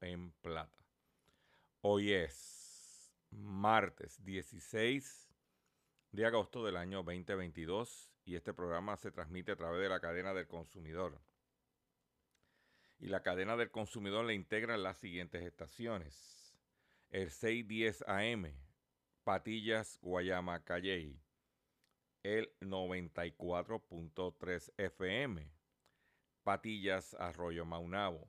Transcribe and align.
En 0.00 0.30
Plata. 0.42 0.78
Hoy 1.80 2.12
es 2.12 3.12
martes 3.30 4.24
16 4.24 5.28
de 6.12 6.24
agosto 6.24 6.64
del 6.64 6.76
año 6.76 7.02
2022 7.02 8.12
y 8.24 8.36
este 8.36 8.54
programa 8.54 8.96
se 8.96 9.10
transmite 9.10 9.50
a 9.52 9.56
través 9.56 9.82
de 9.82 9.88
la 9.88 9.98
cadena 9.98 10.34
del 10.34 10.46
consumidor. 10.46 11.20
Y 13.00 13.06
la 13.06 13.24
cadena 13.24 13.56
del 13.56 13.72
consumidor 13.72 14.24
le 14.24 14.34
integra 14.34 14.76
las 14.76 14.98
siguientes 14.98 15.42
estaciones. 15.42 16.56
El 17.10 17.30
610 17.30 18.04
AM, 18.06 18.54
Patillas, 19.24 19.98
Guayama, 20.00 20.62
Calley 20.62 21.20
el 22.22 22.52
94.3 22.60 24.72
FM, 24.76 25.50
Patillas, 26.42 27.14
Arroyo 27.14 27.64
Maunabo, 27.64 28.28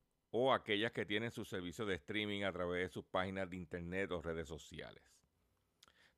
o 0.31 0.53
aquellas 0.53 0.91
que 0.91 1.05
tienen 1.05 1.31
su 1.31 1.45
servicio 1.45 1.85
de 1.85 1.95
streaming 1.95 2.43
a 2.43 2.51
través 2.51 2.87
de 2.87 2.89
sus 2.89 3.05
páginas 3.05 3.49
de 3.49 3.57
internet 3.57 4.11
o 4.11 4.21
redes 4.21 4.47
sociales. 4.47 5.03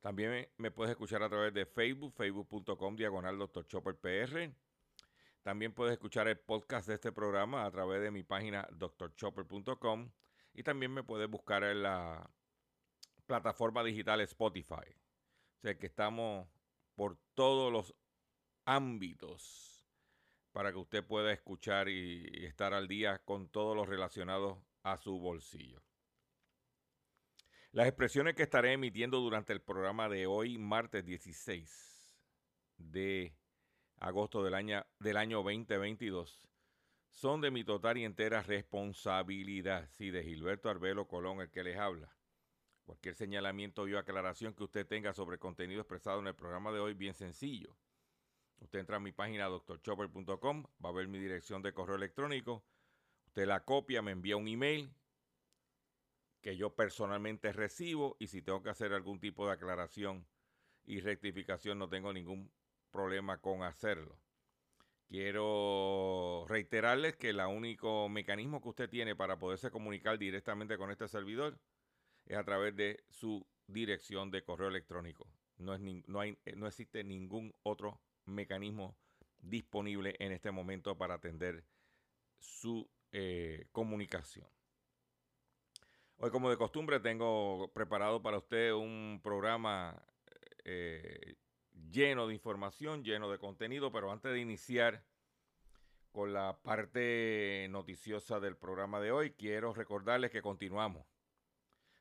También 0.00 0.48
me, 0.58 0.70
puedes 0.70 0.92
escuchar 0.92 1.22
a 1.22 1.28
través 1.28 1.52
de 1.54 1.66
Facebook, 1.66 2.14
facebook.com 2.14 2.96
diagonal 2.96 3.38
Dr. 3.38 3.66
Chopper 3.66 3.96
PR. 3.96 4.52
También 5.42 5.72
puedes 5.72 5.94
escuchar 5.94 6.28
el 6.28 6.38
podcast 6.38 6.88
de 6.88 6.94
este 6.94 7.10
programa 7.10 7.64
a 7.64 7.70
través 7.70 8.02
de 8.02 8.10
mi 8.10 8.22
página 8.22 8.68
drchopper.com 8.72 10.10
y 10.54 10.62
también 10.62 10.92
me 10.92 11.02
puedes 11.02 11.28
buscar 11.28 11.64
en 11.64 11.82
la 11.82 12.30
plataforma 13.26 13.82
digital 13.82 14.20
Spotify. 14.20 14.74
O 14.74 15.60
sea 15.62 15.78
que 15.78 15.86
estamos 15.86 16.46
por 16.94 17.16
todos 17.34 17.72
los 17.72 17.94
ámbitos 18.64 19.73
para 20.54 20.70
que 20.70 20.78
usted 20.78 21.04
pueda 21.04 21.32
escuchar 21.32 21.88
y, 21.88 22.46
estar 22.46 22.74
al 22.74 22.86
día 22.86 23.18
con 23.24 23.48
todo 23.48 23.74
lo 23.74 23.84
relacionado 23.84 24.64
a 24.84 24.96
su 24.96 25.18
bolsillo. 25.18 25.82
Las 27.72 27.88
expresiones 27.88 28.36
que 28.36 28.44
estaré 28.44 28.72
emitiendo 28.72 29.18
durante 29.18 29.52
el 29.52 29.60
programa 29.60 30.08
de 30.08 30.28
hoy, 30.28 30.56
martes 30.56 31.04
16 31.04 32.16
de 32.76 33.36
agosto 33.96 34.44
del 34.44 34.54
año, 34.54 34.86
del 35.00 35.16
año 35.16 35.38
2022, 35.38 36.40
son 37.10 37.40
de 37.40 37.50
mi 37.50 37.64
total 37.64 37.98
y 37.98 38.04
entera 38.04 38.40
responsabilidad, 38.40 39.88
sí, 39.90 40.12
de 40.12 40.22
Gilberto 40.22 40.70
Arbelo 40.70 41.08
Colón, 41.08 41.40
el 41.40 41.50
que 41.50 41.64
les 41.64 41.78
habla. 41.78 42.14
Cualquier 42.84 43.16
señalamiento 43.16 43.82
o 43.82 43.98
aclaración 43.98 44.54
que 44.54 44.62
usted 44.62 44.86
tenga 44.86 45.14
sobre 45.14 45.38
contenido 45.38 45.80
expresado 45.80 46.20
en 46.20 46.28
el 46.28 46.36
programa 46.36 46.70
de 46.70 46.78
hoy, 46.78 46.94
bien 46.94 47.14
sencillo. 47.14 47.76
Usted 48.60 48.78
entra 48.78 48.96
a 48.96 49.00
mi 49.00 49.12
página 49.12 49.46
doctorchopper.com, 49.46 50.64
va 50.84 50.88
a 50.88 50.92
ver 50.92 51.08
mi 51.08 51.18
dirección 51.18 51.62
de 51.62 51.72
correo 51.72 51.96
electrónico. 51.96 52.64
Usted 53.26 53.46
la 53.46 53.64
copia, 53.64 54.02
me 54.02 54.12
envía 54.12 54.36
un 54.36 54.48
email 54.48 54.94
que 56.40 56.56
yo 56.56 56.74
personalmente 56.74 57.52
recibo 57.52 58.16
y 58.18 58.26
si 58.26 58.42
tengo 58.42 58.62
que 58.62 58.70
hacer 58.70 58.92
algún 58.92 59.18
tipo 59.18 59.46
de 59.46 59.52
aclaración 59.52 60.26
y 60.84 61.00
rectificación 61.00 61.78
no 61.78 61.88
tengo 61.88 62.12
ningún 62.12 62.52
problema 62.90 63.40
con 63.40 63.62
hacerlo. 63.62 64.18
Quiero 65.08 66.44
reiterarles 66.48 67.16
que 67.16 67.30
el 67.30 67.40
único 67.40 68.08
mecanismo 68.08 68.60
que 68.60 68.68
usted 68.68 68.90
tiene 68.90 69.16
para 69.16 69.38
poderse 69.38 69.70
comunicar 69.70 70.18
directamente 70.18 70.76
con 70.76 70.90
este 70.90 71.08
servidor 71.08 71.58
es 72.26 72.36
a 72.36 72.44
través 72.44 72.74
de 72.76 73.04
su 73.08 73.46
dirección 73.66 74.30
de 74.30 74.44
correo 74.44 74.68
electrónico. 74.68 75.26
No, 75.56 75.74
es 75.74 75.80
no, 75.80 76.20
hay, 76.20 76.38
no 76.56 76.66
existe 76.66 77.04
ningún 77.04 77.54
otro 77.62 78.00
mecanismo 78.26 78.96
disponible 79.38 80.16
en 80.18 80.32
este 80.32 80.50
momento 80.50 80.96
para 80.96 81.14
atender 81.14 81.64
su 82.38 82.88
eh, 83.12 83.66
comunicación. 83.72 84.48
Hoy, 86.16 86.30
como 86.30 86.48
de 86.50 86.56
costumbre, 86.56 87.00
tengo 87.00 87.70
preparado 87.74 88.22
para 88.22 88.38
usted 88.38 88.72
un 88.72 89.20
programa 89.22 90.02
eh, 90.64 91.36
lleno 91.90 92.26
de 92.26 92.34
información, 92.34 93.04
lleno 93.04 93.30
de 93.30 93.38
contenido, 93.38 93.92
pero 93.92 94.10
antes 94.10 94.32
de 94.32 94.40
iniciar 94.40 95.04
con 96.12 96.32
la 96.32 96.60
parte 96.62 97.66
noticiosa 97.70 98.38
del 98.38 98.56
programa 98.56 99.00
de 99.00 99.10
hoy, 99.10 99.32
quiero 99.32 99.74
recordarles 99.74 100.30
que 100.30 100.42
continuamos 100.42 101.04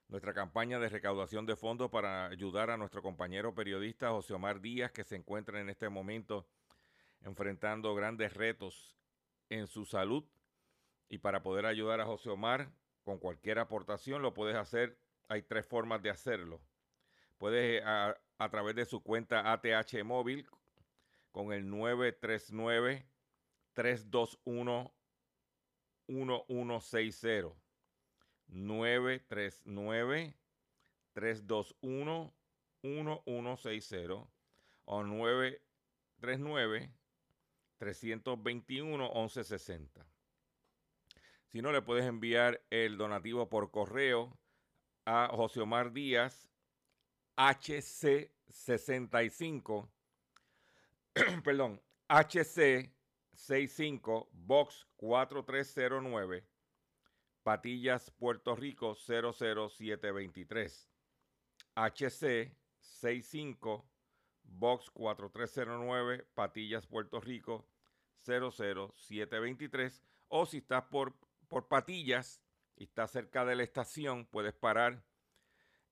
nuestra 0.08 0.34
campaña 0.34 0.80
de 0.80 0.90
recaudación 0.90 1.46
de 1.46 1.56
fondos 1.56 1.90
para 1.90 2.28
ayudar 2.28 2.70
a 2.70 2.78
nuestro 2.78 3.02
compañero 3.02 3.56
periodista 3.56 4.10
José 4.10 4.34
Omar 4.34 4.62
Díaz, 4.62 4.92
que 4.92 5.04
se 5.04 5.16
encuentra 5.16 5.60
en 5.60 5.70
este 5.70 5.90
momento 5.90 6.48
enfrentando 7.22 7.96
grandes 7.96 8.34
retos 8.34 8.96
en 9.50 9.68
su 9.68 9.86
salud. 9.86 10.24
Y 11.10 11.20
para 11.20 11.44
poder 11.44 11.66
ayudar 11.66 12.02
a 12.02 12.06
José 12.06 12.30
Omar 12.30 12.72
con 13.04 13.20
cualquier 13.20 13.60
aportación, 13.60 14.22
lo 14.22 14.34
puedes 14.34 14.56
hacer. 14.56 14.98
Hay 15.28 15.44
tres 15.44 15.66
formas 15.66 16.02
de 16.02 16.10
hacerlo. 16.10 16.62
Puedes 17.38 17.84
a, 17.86 18.18
a 18.38 18.50
través 18.50 18.76
de 18.76 18.86
su 18.86 19.02
cuenta 19.02 19.52
ATH 19.52 20.04
móvil 20.04 20.48
con 21.32 21.52
el 21.54 21.70
939 21.70 23.06
321 23.74 24.94
1160 26.08 27.63
939 28.54 30.36
321 31.14 32.34
1160 32.84 34.28
o 34.86 35.04
939 35.04 36.92
321 37.78 39.12
1160. 39.14 40.06
Si 41.52 41.62
no, 41.62 41.72
le 41.72 41.82
puedes 41.82 42.06
enviar 42.06 42.62
el 42.70 42.98
donativo 42.98 43.48
por 43.50 43.72
correo 43.72 44.38
a 45.06 45.30
José 45.34 45.62
Omar 45.62 45.92
Díaz 45.92 46.50
HC65 47.38 49.90
perdón, 51.44 51.82
HC65 52.10 54.28
Box 54.32 54.88
4309 54.98 56.53
Patillas, 57.44 58.12
Puerto 58.12 58.56
Rico 58.56 58.96
00723. 58.96 60.90
HC 61.76 62.56
65 62.80 63.86
Box 64.44 64.90
4309, 64.92 66.26
Patillas, 66.34 66.88
Puerto 66.88 67.20
Rico 67.20 67.66
00723. 68.26 70.04
O 70.30 70.46
si 70.46 70.58
estás 70.58 70.84
por, 70.86 71.14
por 71.48 71.68
Patillas 71.68 72.42
y 72.76 72.86
estás 72.86 73.12
cerca 73.12 73.46
de 73.46 73.56
la 73.56 73.64
estación, 73.64 74.26
puedes 74.26 74.54
parar 74.54 75.04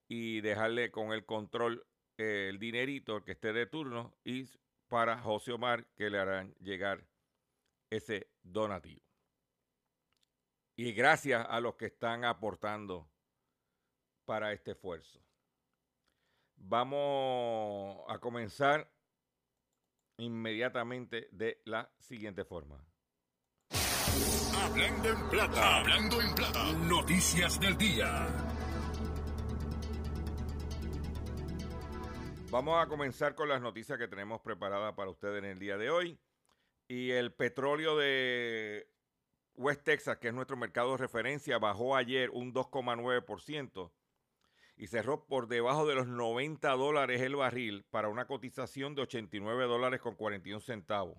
y 0.08 0.42
dejarle 0.42 0.92
con 0.92 1.14
el 1.14 1.26
control 1.26 1.86
eh, 2.18 2.48
el 2.50 2.60
dinerito 2.60 3.24
que 3.24 3.32
esté 3.34 3.54
de 3.54 3.66
turno 3.66 4.14
y 4.24 4.46
para 4.88 5.18
José 5.18 5.54
Omar 5.54 5.86
que 5.96 6.10
le 6.10 6.20
harán 6.20 6.54
llegar 6.60 7.08
ese 7.90 8.30
donativo. 8.44 9.11
Y 10.84 10.94
gracias 10.94 11.46
a 11.48 11.60
los 11.60 11.76
que 11.76 11.86
están 11.86 12.26
aportando 12.26 13.08
para 14.26 14.52
este 14.52 14.72
esfuerzo. 14.72 15.24
Vamos 16.56 18.04
a 18.08 18.18
comenzar 18.18 18.92
inmediatamente 20.18 21.30
de 21.34 21.62
la 21.66 21.88
siguiente 22.00 22.46
forma. 22.46 22.84
Hablando 24.58 25.10
en 25.10 25.30
plata, 25.30 25.78
hablando 25.82 26.20
en 26.20 26.34
plata, 26.34 26.74
noticias 26.74 27.60
del 27.60 27.78
día. 27.78 28.28
Vamos 32.50 32.84
a 32.84 32.88
comenzar 32.88 33.36
con 33.36 33.50
las 33.50 33.62
noticias 33.62 34.00
que 34.00 34.08
tenemos 34.08 34.42
preparadas 34.42 34.96
para 34.96 35.12
ustedes 35.12 35.44
en 35.44 35.46
el 35.52 35.60
día 35.60 35.78
de 35.78 35.92
hoy. 35.92 36.20
Y 36.88 37.12
el 37.12 37.36
petróleo 37.36 37.96
de 37.98 38.91
West 39.56 39.84
Texas, 39.84 40.18
que 40.18 40.30
es 40.30 40.34
nuestro 40.34 40.58
mercado 40.58 40.92
de 40.92 40.98
referencia, 40.98 41.58
bajó 41.58 41.96
ayer 41.96 42.30
un 42.32 42.54
2,9% 42.54 43.92
y 44.78 44.88
cerró 44.88 45.26
por 45.28 45.48
debajo 45.48 45.86
de 45.86 45.96
los 45.96 46.08
90 46.08 46.70
dólares 46.72 47.22
el 47.22 47.36
barril 47.36 47.84
para 47.92 48.10
una 48.10 48.26
cotización 48.26 48.96
de 48.96 49.04
89 49.04 49.66
dólares 49.66 50.02
con 50.02 50.16
41 50.16 50.60
centavos, 50.62 51.18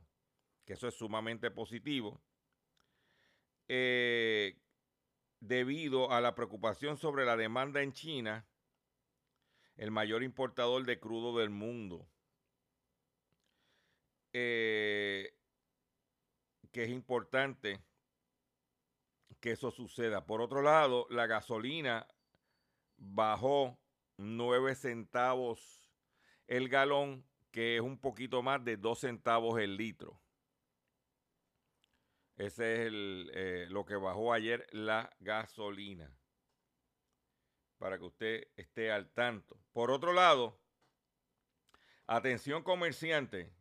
que 0.65 0.73
eso 0.73 0.89
es 0.89 0.95
sumamente 0.95 1.51
positivo. 1.51 2.21
Eh, 3.69 4.59
debido 5.41 6.11
a 6.11 6.21
la 6.21 6.35
preocupación 6.35 6.97
sobre 6.97 7.25
la 7.25 7.37
demanda 7.37 7.83
en 7.83 7.93
China, 7.93 8.47
el 9.77 9.91
mayor 9.91 10.23
importador 10.23 10.85
de 10.85 10.99
crudo 10.99 11.39
del 11.39 11.51
mundo. 11.51 12.09
Eh, 14.33 15.37
que 16.73 16.85
es 16.85 16.91
importante 16.91 17.83
que 19.41 19.53
eso 19.53 19.71
suceda. 19.71 20.27
Por 20.27 20.41
otro 20.41 20.63
lado, 20.63 21.07
la 21.11 21.27
gasolina 21.27 22.07
bajó 22.97 23.79
9 24.17 24.75
centavos 24.75 25.91
el 26.47 26.69
galón, 26.69 27.25
que 27.51 27.77
es 27.77 27.83
un 27.83 27.99
poquito 27.99 28.43
más 28.43 28.65
de 28.65 28.77
2 28.77 28.99
centavos 28.99 29.59
el 29.61 29.77
litro. 29.77 30.21
Ese 32.37 32.87
es 32.87 32.93
eh, 32.93 33.67
lo 33.69 33.85
que 33.85 33.97
bajó 33.97 34.33
ayer 34.33 34.67
la 34.73 35.11
gasolina. 35.21 36.17
Para 37.79 37.99
que 37.99 38.05
usted 38.05 38.49
esté 38.57 38.91
al 38.91 39.11
tanto. 39.11 39.59
Por 39.73 39.91
otro 39.91 40.13
lado, 40.13 40.59
atención 42.07 42.63
comerciante. 42.63 43.53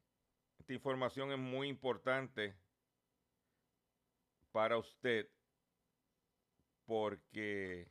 Esta 0.60 0.74
información 0.74 1.32
es 1.32 1.40
muy 1.40 1.68
importante 1.68 2.56
para 4.52 4.78
usted 4.78 5.30
porque 6.92 7.90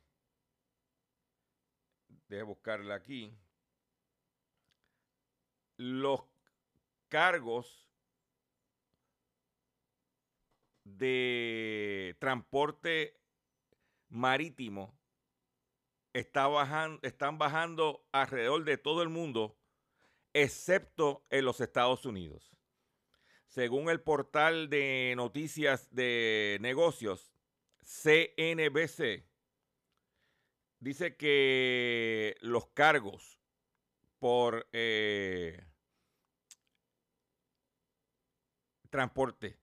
deje 2.27 2.43
buscarla 2.43 2.93
aquí. 2.93 3.35
Los 5.75 6.21
cargos 7.07 7.89
de 10.83 12.15
transporte 12.19 13.19
marítimo 14.09 14.95
están 16.13 17.39
bajando 17.39 18.05
alrededor 18.11 18.65
de 18.65 18.77
todo 18.77 19.01
el 19.01 19.09
mundo, 19.09 19.57
excepto 20.31 21.25
en 21.31 21.45
los 21.45 21.59
Estados 21.59 22.05
Unidos. 22.05 22.55
Según 23.47 23.89
el 23.89 23.99
portal 23.99 24.69
de 24.69 25.15
noticias 25.17 25.89
de 25.89 26.59
negocios, 26.61 27.33
CNBC, 27.83 29.25
dice 30.79 31.15
que 31.15 32.35
los 32.41 32.67
cargos 32.67 33.39
por 34.19 34.67
eh, 34.71 35.65
transporte 38.89 39.57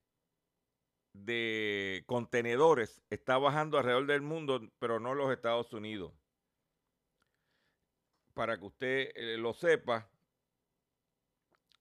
de 1.12 2.05
contenedores 2.06 3.03
está 3.11 3.38
bajando 3.38 3.79
alrededor 3.79 4.06
del 4.06 4.23
mundo, 4.23 4.73
pero 4.79 5.00
no 5.00 5.15
los 5.15 5.32
Estados 5.32 5.73
Unidos. 5.73 6.12
Para 8.35 8.59
que 8.59 8.65
usted 8.65 9.11
eh, 9.15 9.37
lo 9.37 9.53
sepa, 9.53 10.09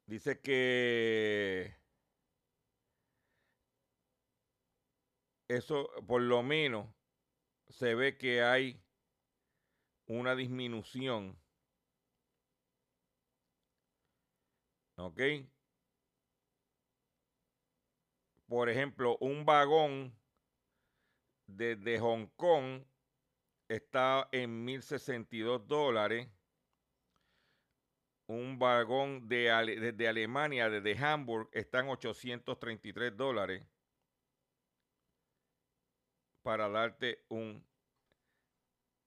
dice 0.05 0.39
que 0.39 1.76
eso 5.47 5.89
por 6.07 6.21
lo 6.21 6.43
menos 6.43 6.87
se 7.69 7.95
ve 7.95 8.17
que 8.17 8.41
hay 8.41 8.81
una 10.07 10.35
disminución. 10.35 11.37
¿Ok? 14.97 15.21
Por 18.47 18.69
ejemplo, 18.69 19.17
un 19.19 19.45
vagón 19.45 20.17
desde 21.47 21.99
Hong 21.99 22.27
Kong 22.35 22.83
está 23.67 24.27
en 24.31 24.65
1.062 24.65 25.65
dólares. 25.67 26.29
Un 28.29 28.59
vagón 28.59 29.27
de, 29.29 29.49
desde 29.79 30.07
Alemania, 30.07 30.69
desde 30.69 30.97
Hamburg, 30.97 31.49
está 31.53 31.79
en 31.79 31.89
833 31.89 33.15
dólares. 33.15 33.65
Para 36.47 36.69
darte 36.69 37.25
un 37.27 37.61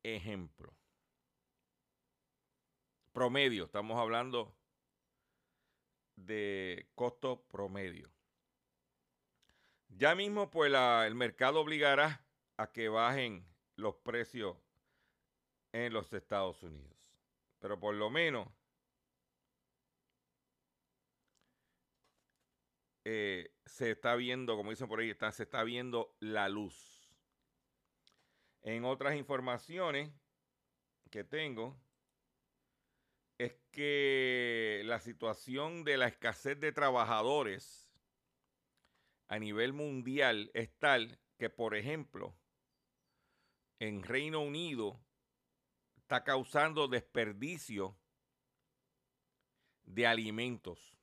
ejemplo 0.02 0.76
promedio, 3.12 3.64
estamos 3.64 3.99
hablando 3.99 4.54
de 6.16 6.90
costo 6.94 7.47
promedio. 7.49 8.12
Ya 9.88 10.14
mismo, 10.14 10.50
pues 10.50 10.70
el 10.70 11.14
mercado 11.14 11.61
obligará 11.61 12.26
a 12.59 12.73
que 12.73 12.90
bajen 12.90 13.49
los 13.75 13.97
precios 13.97 14.59
en 15.73 15.94
los 15.94 16.12
Estados 16.12 16.62
Unidos. 16.62 16.99
Pero 17.59 17.80
por 17.80 17.94
lo 17.94 18.11
menos 18.11 18.49
eh, 23.06 23.50
se 23.64 23.92
está 23.92 24.14
viendo, 24.14 24.59
como 24.59 24.68
dicen 24.68 24.88
por 24.88 25.00
ahí, 25.00 25.16
se 25.32 25.44
está 25.44 25.64
viendo 25.64 26.14
la 26.20 26.47
luz. 26.50 26.89
En 28.62 28.84
otras 28.84 29.16
informaciones 29.16 30.12
que 31.10 31.24
tengo, 31.24 31.80
es 33.38 33.56
que 33.70 34.82
la 34.84 35.00
situación 35.00 35.82
de 35.82 35.96
la 35.96 36.08
escasez 36.08 36.60
de 36.60 36.72
trabajadores 36.72 37.90
a 39.28 39.38
nivel 39.38 39.72
mundial 39.72 40.50
es 40.52 40.70
tal 40.78 41.18
que, 41.38 41.48
por 41.48 41.74
ejemplo, 41.74 42.36
en 43.78 44.02
Reino 44.02 44.40
Unido 44.40 45.00
está 45.96 46.22
causando 46.22 46.86
desperdicio 46.86 47.96
de 49.84 50.06
alimentos. 50.06 51.00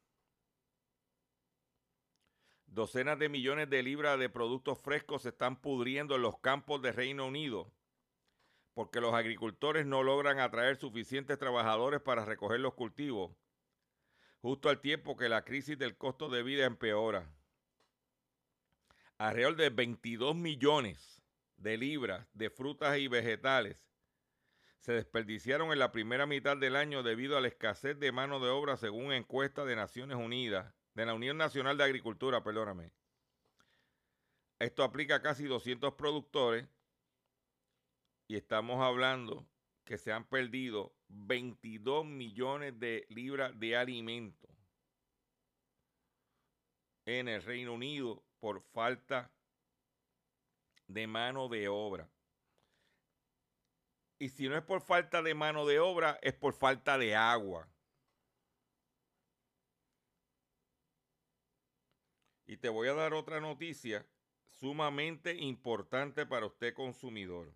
Docenas 2.77 3.17
de 3.17 3.27
millones 3.27 3.71
de 3.71 3.81
libras 3.81 4.19
de 4.19 4.29
productos 4.29 4.77
frescos 4.77 5.23
se 5.23 5.29
están 5.29 5.59
pudriendo 5.59 6.15
en 6.15 6.21
los 6.21 6.37
campos 6.37 6.79
de 6.79 6.91
Reino 6.91 7.25
Unido 7.25 7.73
porque 8.75 9.01
los 9.01 9.15
agricultores 9.15 9.87
no 9.87 10.03
logran 10.03 10.39
atraer 10.39 10.77
suficientes 10.77 11.39
trabajadores 11.39 12.01
para 12.01 12.23
recoger 12.23 12.59
los 12.59 12.75
cultivos, 12.75 13.35
justo 14.43 14.69
al 14.69 14.79
tiempo 14.79 15.17
que 15.17 15.27
la 15.27 15.43
crisis 15.43 15.79
del 15.79 15.97
costo 15.97 16.29
de 16.29 16.43
vida 16.43 16.65
empeora. 16.65 17.33
Alrededor 19.17 19.55
de 19.55 19.71
22 19.71 20.35
millones 20.35 21.23
de 21.55 21.77
libras 21.77 22.27
de 22.33 22.51
frutas 22.51 22.99
y 22.99 23.07
vegetales 23.07 23.89
se 24.81 24.91
desperdiciaron 24.91 25.71
en 25.71 25.79
la 25.79 25.91
primera 25.91 26.27
mitad 26.27 26.55
del 26.55 26.75
año 26.75 27.01
debido 27.01 27.37
a 27.37 27.41
la 27.41 27.47
escasez 27.47 27.97
de 27.97 28.11
mano 28.11 28.39
de 28.39 28.51
obra 28.51 28.77
según 28.77 29.13
encuesta 29.13 29.65
de 29.65 29.75
Naciones 29.75 30.17
Unidas, 30.17 30.76
de 30.97 31.05
la 31.05 31.13
Unión 31.13 31.37
Nacional 31.37 31.77
de 31.77 31.83
Agricultura, 31.83 32.43
perdóname. 32.43 32.91
Esto 34.57 34.83
aplica 34.83 35.17
a 35.17 35.21
casi 35.21 35.45
200 35.45 35.93
productores 35.93 36.67
y 38.27 38.35
estamos 38.35 38.83
hablando 38.83 39.47
que 39.83 39.99
se 39.99 40.11
han 40.11 40.27
perdido 40.27 40.95
22 41.09 42.03
millones 42.03 42.79
de 42.79 43.05
libras 43.09 43.57
de 43.59 43.77
alimentos 43.77 44.49
en 47.05 47.27
el 47.27 47.43
Reino 47.43 47.75
Unido 47.75 48.23
por 48.39 48.63
falta 48.63 49.31
de 50.87 51.05
mano 51.05 51.47
de 51.47 51.67
obra. 51.67 52.09
Y 54.17 54.29
si 54.29 54.49
no 54.49 54.57
es 54.57 54.63
por 54.63 54.81
falta 54.81 55.21
de 55.21 55.35
mano 55.35 55.67
de 55.67 55.79
obra, 55.79 56.17
es 56.23 56.33
por 56.33 56.55
falta 56.55 56.97
de 56.97 57.15
agua. 57.15 57.69
Y 62.47 62.57
te 62.57 62.69
voy 62.69 62.87
a 62.87 62.93
dar 62.93 63.13
otra 63.13 63.41
noticia 63.41 64.07
sumamente 64.49 65.35
importante 65.35 66.25
para 66.25 66.45
usted 66.45 66.73
consumidor. 66.73 67.53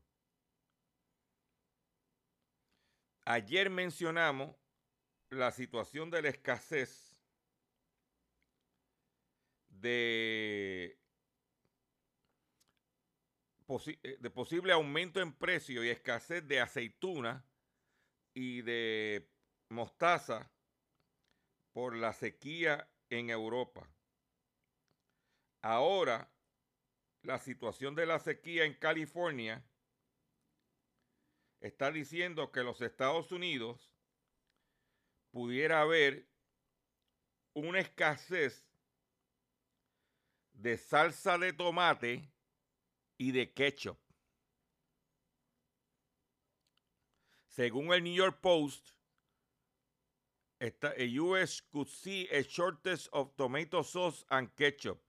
Ayer 3.24 3.70
mencionamos 3.70 4.56
la 5.30 5.52
situación 5.52 6.12
de 6.12 6.22
la 6.22 6.30
escasez 6.30 7.16
de, 9.70 11.00
eh, 14.04 14.30
posible 14.30 14.74
aumento 14.74 15.22
en 15.22 15.34
precio 15.34 15.84
y 15.84 15.90
escasez 15.90 16.46
de 16.46 16.60
aceituna 16.60 17.46
y 18.34 18.62
de 18.62 19.32
mostaza 19.70 20.52
por 21.72 21.96
la 21.96 22.12
sequía 22.12 22.92
en 23.10 23.30
Europa. 23.30 23.90
Ahora, 25.62 26.32
la 27.24 27.38
situación 27.38 27.94
de 27.96 28.06
la 28.06 28.20
sequía 28.20 28.66
en 28.66 28.74
California 28.74 29.64
está 31.60 31.92
diciendo 31.92 32.52
que 32.52 32.64
los 32.64 32.82
Estados 32.82 33.32
Unidos 33.32 33.92
pudiera 35.30 35.82
haber 35.82 36.28
una 37.54 37.80
escasez 37.80 38.66
de 40.54 40.78
salsa 40.78 41.38
de 41.38 41.54
tomate 41.54 42.32
y 43.18 43.32
de 43.32 43.54
ketchup. 43.54 43.98
Según 47.48 47.94
el 47.94 48.04
New 48.04 48.16
York 48.16 48.40
Post, 48.42 48.92
está, 50.60 50.94
el 50.94 51.20
US 51.20 51.62
could 51.62 51.88
see 51.88 52.28
a 52.32 52.42
shortage 52.42 53.08
of 53.12 53.36
tomato 53.36 53.84
sauce 53.84 54.26
and 54.30 54.50
ketchup. 54.56 55.00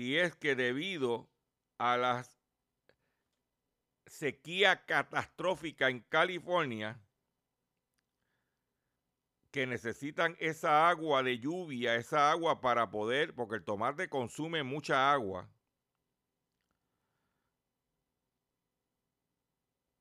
Y 0.00 0.16
es 0.16 0.34
que 0.34 0.54
debido 0.54 1.28
a 1.76 1.98
la 1.98 2.24
sequía 4.06 4.86
catastrófica 4.86 5.90
en 5.90 6.00
California, 6.00 6.98
que 9.50 9.66
necesitan 9.66 10.38
esa 10.40 10.88
agua 10.88 11.22
de 11.22 11.38
lluvia, 11.38 11.96
esa 11.96 12.30
agua 12.30 12.62
para 12.62 12.90
poder, 12.90 13.34
porque 13.34 13.56
el 13.56 13.64
tomate 13.64 14.08
consume 14.08 14.62
mucha 14.62 15.12
agua. 15.12 15.50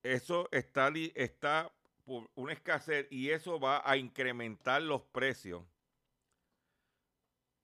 Eso 0.02 0.48
está, 0.54 0.94
está 1.14 1.74
por 2.06 2.32
una 2.36 2.54
escasez 2.54 3.06
y 3.12 3.32
eso 3.32 3.60
va 3.60 3.82
a 3.84 3.98
incrementar 3.98 4.82
los 4.82 5.02
precios 5.02 5.66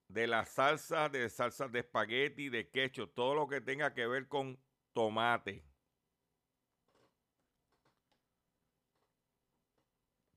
de 0.08 0.28
la 0.28 0.46
salsa, 0.46 1.10
de 1.10 1.30
salsa 1.30 1.68
de 1.68 1.80
espagueti, 1.80 2.50
de 2.50 2.70
quecho, 2.70 3.10
todo 3.10 3.36
lo 3.36 3.48
que 3.48 3.62
tenga 3.62 3.94
que 3.94 4.08
ver 4.08 4.28
con 4.28 4.60
tomate. 4.94 5.64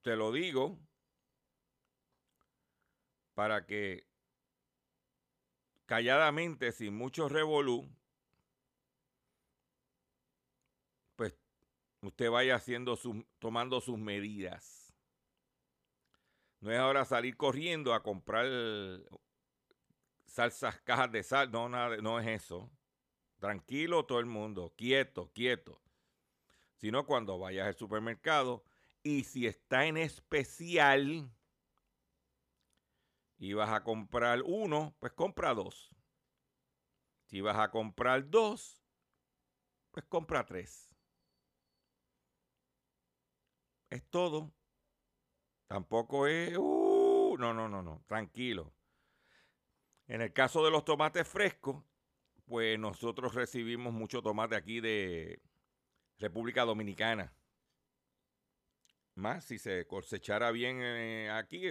Te 0.03 0.17
lo 0.17 0.33
digo 0.33 0.79
para 3.35 3.67
que 3.67 4.09
calladamente, 5.87 6.73
sin 6.73 6.95
mucho 6.97 7.29
revolú, 7.29 7.89
pues 11.17 11.35
usted 12.03 12.31
vaya 12.31 12.57
haciendo 12.57 12.97
su, 12.97 13.27
tomando 13.39 13.81
sus 13.81 13.99
medidas. 13.99 14.93
No 16.61 16.73
es 16.73 16.79
ahora 16.79 17.05
salir 17.05 17.37
corriendo 17.37 17.95
a 17.95 18.03
comprar 18.03 18.47
salsas, 20.29 20.81
cajas 20.85 21.11
de 21.13 21.23
sal, 21.23 21.51
no, 21.51 21.69
nada, 21.69 21.97
no 21.99 22.21
es 22.21 22.27
eso. 22.27 22.71
Tranquilo 23.39 24.05
todo 24.07 24.21
el 24.21 24.27
mundo, 24.27 24.73
quieto, 24.77 25.31
quieto. 25.33 25.81
Sino 26.77 27.07
cuando 27.07 27.39
vayas 27.39 27.67
al 27.67 27.77
supermercado 27.77 28.65
y 29.03 29.25
si 29.25 29.47
está 29.47 29.87
en 29.87 29.97
especial, 29.97 31.31
y 33.39 33.53
vas 33.53 33.71
a 33.71 33.85
comprar 33.85 34.43
uno, 34.45 34.95
pues 34.99 35.13
compra 35.13 35.55
dos. 35.55 35.95
Si 37.27 37.41
vas 37.41 37.57
a 37.57 37.71
comprar 37.71 38.29
dos, 38.29 38.83
pues 39.91 40.05
compra 40.07 40.45
tres. 40.45 40.95
Es 43.91 44.05
todo. 44.11 44.53
Tampoco 45.67 46.27
es, 46.27 46.57
uh, 46.57 47.37
no, 47.39 47.55
no, 47.55 47.69
no, 47.69 47.83
no, 47.83 48.03
tranquilo. 48.07 48.73
En 50.09 50.23
el 50.23 50.33
caso 50.33 50.65
de 50.65 50.71
los 50.71 50.85
tomates 50.87 51.29
frescos, 51.29 51.85
pues 52.47 52.79
nosotros 52.79 53.35
recibimos 53.35 53.93
mucho 53.93 54.23
tomate 54.23 54.57
aquí 54.57 54.81
de 54.81 55.41
República 56.19 56.65
Dominicana. 56.65 57.33
Más 59.15 59.45
si 59.45 59.59
se 59.59 59.87
cosechara 59.87 60.51
bien 60.51 60.79
eh, 60.81 61.31
aquí, 61.31 61.63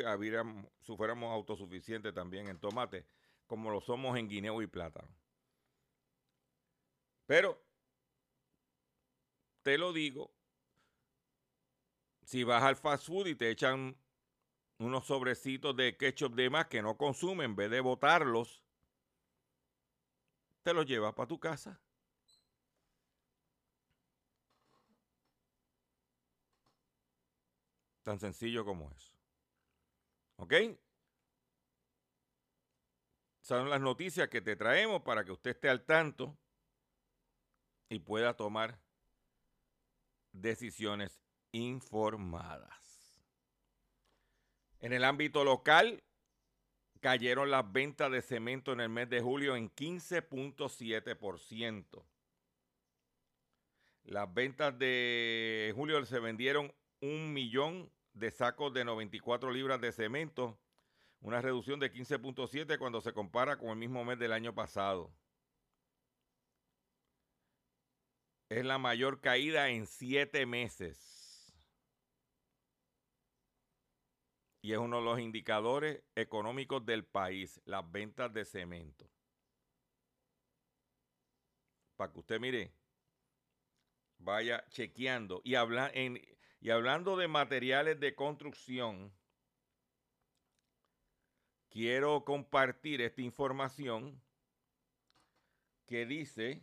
si 0.81 0.95
fuéramos 0.95 1.33
autosuficientes 1.33 2.13
también 2.13 2.47
en 2.47 2.59
tomate, 2.59 3.05
como 3.47 3.71
lo 3.71 3.81
somos 3.81 4.17
en 4.17 4.29
guineo 4.29 4.61
y 4.61 4.67
plátano. 4.67 5.09
Pero, 7.25 7.59
te 9.63 9.79
lo 9.79 9.93
digo, 9.93 10.31
si 12.23 12.43
vas 12.43 12.61
al 12.63 12.75
fast 12.75 13.07
food 13.07 13.27
y 13.27 13.35
te 13.35 13.49
echan 13.49 13.97
unos 14.79 15.05
sobrecitos 15.05 15.75
de 15.75 15.97
ketchup 15.97 16.35
de 16.35 16.49
más 16.49 16.67
que 16.67 16.81
no 16.81 16.97
consumen, 16.97 17.51
en 17.51 17.55
vez 17.55 17.71
de 17.71 17.79
botarlos, 17.79 18.63
te 20.63 20.73
los 20.73 20.85
llevas 20.85 21.13
para 21.13 21.27
tu 21.27 21.39
casa. 21.39 21.81
Tan 28.03 28.19
sencillo 28.19 28.63
como 28.63 28.91
eso. 28.91 29.13
¿Ok? 30.37 30.53
Son 33.41 33.69
las 33.69 33.81
noticias 33.81 34.29
que 34.29 34.41
te 34.41 34.55
traemos 34.55 35.01
para 35.01 35.23
que 35.23 35.31
usted 35.31 35.51
esté 35.51 35.69
al 35.69 35.85
tanto 35.85 36.37
y 37.89 37.99
pueda 37.99 38.35
tomar 38.35 38.79
decisiones 40.33 41.21
informadas. 41.51 42.86
En 44.79 44.93
el 44.93 45.03
ámbito 45.03 45.43
local, 45.43 46.03
cayeron 46.99 47.49
las 47.51 47.71
ventas 47.71 48.11
de 48.11 48.21
cemento 48.21 48.73
en 48.73 48.81
el 48.81 48.89
mes 48.89 49.09
de 49.09 49.21
julio 49.21 49.55
en 49.55 49.73
15.7%. 49.73 52.03
Las 54.03 54.33
ventas 54.33 54.77
de 54.77 55.71
julio 55.75 56.05
se 56.05 56.19
vendieron 56.19 56.73
un 57.01 57.33
millón 57.33 57.91
de 58.13 58.29
sacos 58.31 58.73
de 58.73 58.85
94 58.85 59.51
libras 59.51 59.81
de 59.81 59.91
cemento, 59.91 60.57
una 61.21 61.41
reducción 61.41 61.79
de 61.79 61.91
15.7 61.91 62.77
cuando 62.77 63.01
se 63.01 63.13
compara 63.13 63.57
con 63.57 63.69
el 63.69 63.75
mismo 63.75 64.05
mes 64.05 64.19
del 64.19 64.31
año 64.31 64.55
pasado. 64.55 65.11
Es 68.49 68.63
la 68.63 68.77
mayor 68.77 69.19
caída 69.19 69.67
en 69.69 69.87
siete 69.87 70.45
meses. 70.45 71.16
Y 74.67 74.73
es 74.73 74.79
uno 74.79 74.97
de 74.97 75.03
los 75.05 75.17
indicadores 75.21 76.03
económicos 76.13 76.85
del 76.85 77.05
país, 77.05 77.61
las 77.63 77.89
ventas 77.89 78.33
de 78.33 78.43
cemento. 78.43 79.09
Para 81.95 82.11
que 82.11 82.19
usted 82.19 82.37
mire, 82.37 82.73
vaya 84.17 84.67
chequeando 84.67 85.39
y 85.45 85.55
habla 85.55 85.89
y 85.95 86.69
hablando 86.69 87.15
de 87.15 87.29
materiales 87.29 87.97
de 88.01 88.13
construcción, 88.13 89.13
quiero 91.69 92.25
compartir 92.25 92.99
esta 92.99 93.21
información 93.21 94.21
que 95.85 96.05
dice 96.05 96.61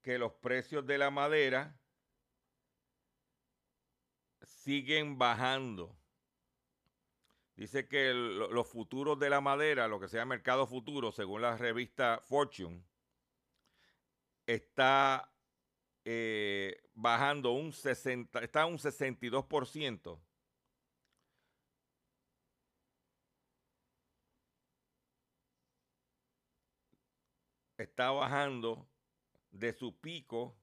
que 0.00 0.16
los 0.16 0.34
precios 0.34 0.86
de 0.86 0.96
la 0.96 1.10
madera 1.10 1.79
siguen 4.62 5.18
bajando. 5.18 5.96
Dice 7.56 7.88
que 7.88 8.12
los 8.14 8.68
futuros 8.68 9.18
de 9.18 9.30
la 9.30 9.40
madera, 9.40 9.88
lo 9.88 10.00
que 10.00 10.08
sea 10.08 10.24
mercado 10.24 10.66
futuro, 10.66 11.12
según 11.12 11.42
la 11.42 11.56
revista 11.56 12.20
Fortune, 12.24 12.82
está 14.46 15.30
eh, 16.04 16.80
bajando 16.94 17.52
un 17.52 17.72
60, 17.72 18.40
está 18.40 18.66
un 18.66 18.78
62%. 18.78 20.20
Está 27.76 28.10
bajando 28.10 28.86
de 29.50 29.72
su 29.72 29.98
pico 30.00 30.54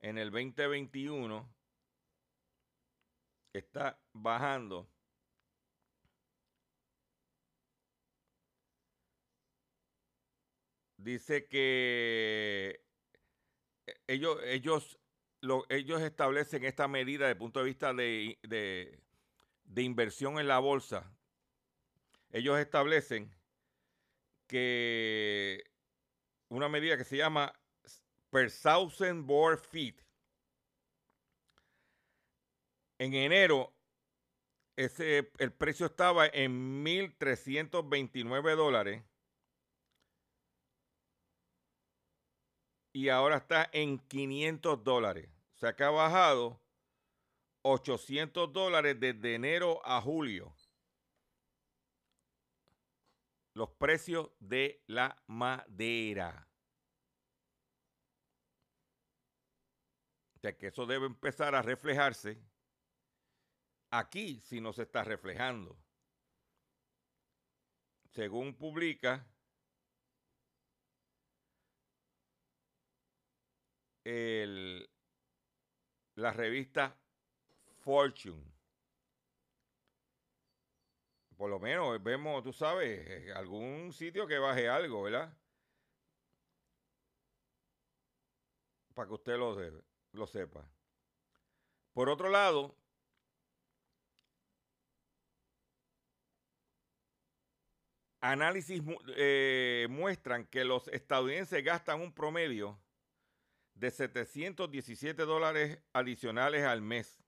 en 0.00 0.18
el 0.18 0.30
2021. 0.30 1.61
Está 3.52 3.98
bajando 4.12 4.88
dice 11.02 11.46
que 11.46 12.80
eh, 13.86 13.94
ellos, 14.06 14.38
ellos, 14.44 14.98
lo, 15.40 15.64
ellos 15.68 16.00
establecen 16.02 16.64
esta 16.64 16.88
medida 16.88 17.26
desde 17.26 17.32
el 17.32 17.38
punto 17.38 17.60
de 17.60 17.66
vista 17.66 17.92
de, 17.92 18.38
de, 18.42 19.82
inversión 19.82 20.38
en 20.38 20.48
la 20.48 20.58
bolsa. 20.58 21.10
Ellos 22.30 22.58
establecen 22.58 23.34
que 24.46 25.64
una 26.48 26.68
medida 26.68 26.96
que 26.96 27.04
se 27.04 27.16
llama 27.16 27.52
per 28.30 28.50
thousand 28.50 29.26
board 29.26 29.58
feet. 29.58 29.96
En 33.02 33.14
enero, 33.14 33.74
ese, 34.76 35.32
el 35.38 35.52
precio 35.52 35.86
estaba 35.86 36.28
en 36.28 36.84
1.329 36.84 38.54
dólares 38.54 39.02
y 42.92 43.08
ahora 43.08 43.38
está 43.38 43.68
en 43.72 43.98
500 43.98 44.84
dólares. 44.84 45.28
O 45.56 45.58
sea 45.58 45.74
que 45.74 45.82
ha 45.82 45.90
bajado 45.90 46.60
800 47.62 48.52
dólares 48.52 49.00
desde 49.00 49.34
enero 49.34 49.84
a 49.84 50.00
julio. 50.00 50.54
Los 53.54 53.70
precios 53.70 54.30
de 54.38 54.80
la 54.86 55.20
madera. 55.26 56.48
O 60.36 60.38
sea 60.38 60.56
que 60.56 60.68
eso 60.68 60.86
debe 60.86 61.06
empezar 61.06 61.56
a 61.56 61.62
reflejarse. 61.62 62.51
Aquí 63.94 64.40
si 64.40 64.58
no 64.58 64.72
se 64.72 64.84
está 64.84 65.04
reflejando. 65.04 65.76
Según 68.08 68.54
publica 68.54 69.26
el, 74.02 74.88
la 76.14 76.32
revista 76.32 76.96
Fortune. 77.84 78.42
Por 81.36 81.50
lo 81.50 81.58
menos 81.58 82.02
vemos, 82.02 82.42
tú 82.42 82.52
sabes, 82.54 83.06
eh, 83.06 83.32
algún 83.34 83.92
sitio 83.92 84.26
que 84.26 84.38
baje 84.38 84.70
algo, 84.70 85.02
¿verdad? 85.02 85.36
Para 88.94 89.06
que 89.08 89.14
usted 89.14 89.36
lo, 89.36 89.54
lo 90.12 90.26
sepa. 90.26 90.66
Por 91.92 92.08
otro 92.08 92.30
lado, 92.30 92.81
análisis 98.22 98.80
eh, 99.16 99.86
muestran 99.90 100.46
que 100.46 100.64
los 100.64 100.88
estadounidenses 100.88 101.62
gastan 101.62 102.00
un 102.00 102.14
promedio 102.14 102.80
de 103.74 103.90
717 103.90 105.22
dólares 105.24 105.78
adicionales 105.92 106.64
al 106.64 106.80
mes. 106.80 107.22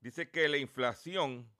Dice 0.00 0.30
que 0.30 0.48
la 0.48 0.58
inflación 0.58 1.50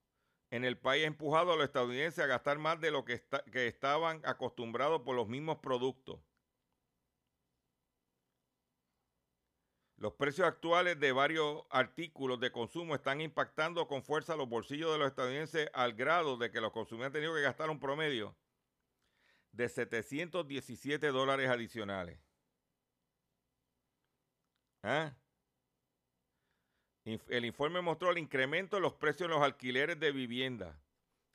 en 0.51 0.65
el 0.65 0.77
país 0.77 1.05
ha 1.05 1.09
empujado 1.09 1.53
a 1.53 1.57
los 1.57 1.65
estadounidenses 1.65 2.23
a 2.23 2.27
gastar 2.27 2.59
más 2.59 2.79
de 2.79 2.91
lo 2.91 3.05
que, 3.07 3.25
que 3.51 3.67
estaban 3.67 4.21
acostumbrados 4.25 5.01
por 5.01 5.17
los 5.17 5.27
mismos 5.27 5.59
productos. 5.59 6.21
Los 10.05 10.13
precios 10.13 10.47
actuales 10.47 11.01
de 11.01 11.13
varios 11.13 11.63
artículos 11.71 12.39
de 12.39 12.53
consumo 12.53 12.95
están 12.95 13.23
impactando 13.23 13.89
con 13.89 14.03
fuerza 14.03 14.37
los 14.37 14.47
bolsillos 14.47 14.93
de 14.93 14.99
los 14.99 15.09
estadounidenses 15.09 15.71
al 15.73 15.95
grado 15.95 16.37
de 16.37 16.51
que 16.51 16.61
los 16.61 16.73
consumidores 16.73 17.07
han 17.07 17.13
tenido 17.15 17.35
que 17.35 17.41
gastar 17.41 17.71
un 17.71 17.81
promedio 17.81 18.37
de 19.53 19.67
717 19.67 21.07
dólares 21.07 21.49
adicionales. 21.49 22.21
¿Ah? 24.83 25.15
El 27.07 27.47
informe 27.47 27.81
mostró 27.81 28.11
el 28.11 28.19
incremento 28.19 28.77
en 28.77 28.83
los 28.83 28.93
precios 28.93 29.31
de 29.31 29.35
los 29.35 29.43
alquileres 29.43 29.99
de 29.99 30.13
vivienda, 30.13 30.79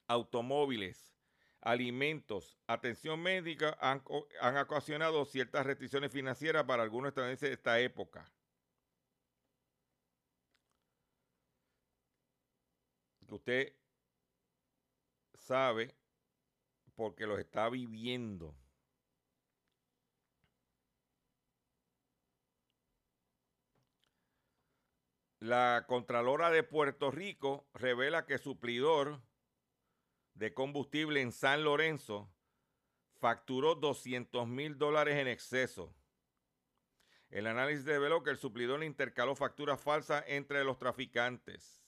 automóviles, 0.06 1.18
alimentos, 1.62 2.60
atención 2.68 3.20
médica 3.20 3.76
han, 3.82 4.04
han 4.42 4.58
ocasionado 4.58 5.26
ciertas 5.26 5.66
restricciones 5.66 6.12
financieras 6.12 6.66
para 6.66 6.84
algunos 6.84 7.10
estadounidenses 7.10 7.50
de 7.50 7.56
esta 7.56 7.80
época. 7.80 8.32
Usted 13.36 13.76
sabe 15.34 15.96
porque 16.96 17.26
los 17.26 17.40
está 17.40 17.70
viviendo. 17.70 18.56
La 25.40 25.86
Contralora 25.88 26.52
de 26.52 26.64
Puerto 26.64 27.12
Rico 27.12 27.66
revela 27.74 28.26
que 28.26 28.38
suplidor 28.38 29.22
de 30.34 30.54
combustible 30.54 31.22
en 31.22 31.32
San 31.32 31.64
Lorenzo 31.64 32.30
facturó 33.20 33.76
200 33.76 34.48
mil 34.48 34.78
dólares 34.78 35.16
en 35.16 35.28
exceso. 35.28 35.96
El 37.30 37.48
análisis 37.48 37.86
reveló 37.86 38.24
que 38.24 38.32
el 38.32 38.38
suplidor 38.38 38.84
intercaló 38.84 39.36
facturas 39.36 39.80
falsas 39.80 40.24
entre 40.28 40.64
los 40.64 40.78
traficantes. 40.78 41.82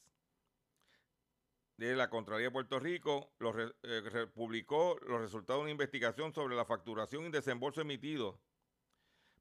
De 1.81 1.95
la 1.95 2.11
Contraloría 2.11 2.49
de 2.49 2.51
Puerto 2.51 2.79
Rico 2.79 3.33
lo, 3.39 3.59
eh, 3.59 4.27
publicó 4.35 4.99
los 5.07 5.19
resultados 5.19 5.61
de 5.61 5.63
una 5.63 5.71
investigación 5.71 6.31
sobre 6.31 6.55
la 6.55 6.63
facturación 6.63 7.25
y 7.25 7.31
desembolso 7.31 7.81
emitido 7.81 8.39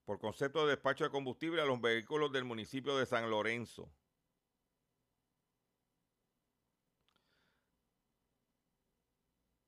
por 0.06 0.18
concepto 0.18 0.64
de 0.64 0.70
despacho 0.70 1.04
de 1.04 1.10
combustible 1.10 1.60
a 1.60 1.66
los 1.66 1.78
vehículos 1.82 2.32
del 2.32 2.44
municipio 2.46 2.96
de 2.96 3.04
San 3.04 3.28
Lorenzo. 3.28 3.92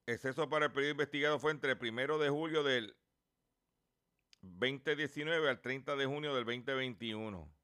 Exceso 0.07 0.49
para 0.49 0.65
el 0.65 0.73
periodo 0.73 0.93
investigado 0.93 1.39
fue 1.39 1.51
entre 1.51 1.73
el 1.73 1.79
1 1.79 2.17
de 2.17 2.31
julio 2.31 2.63
del 2.63 2.97
2019 4.41 5.51
al 5.51 5.61
30 5.61 5.95
de 5.95 6.07
junio 6.07 6.35
del 6.35 6.47
2021. 6.47 7.62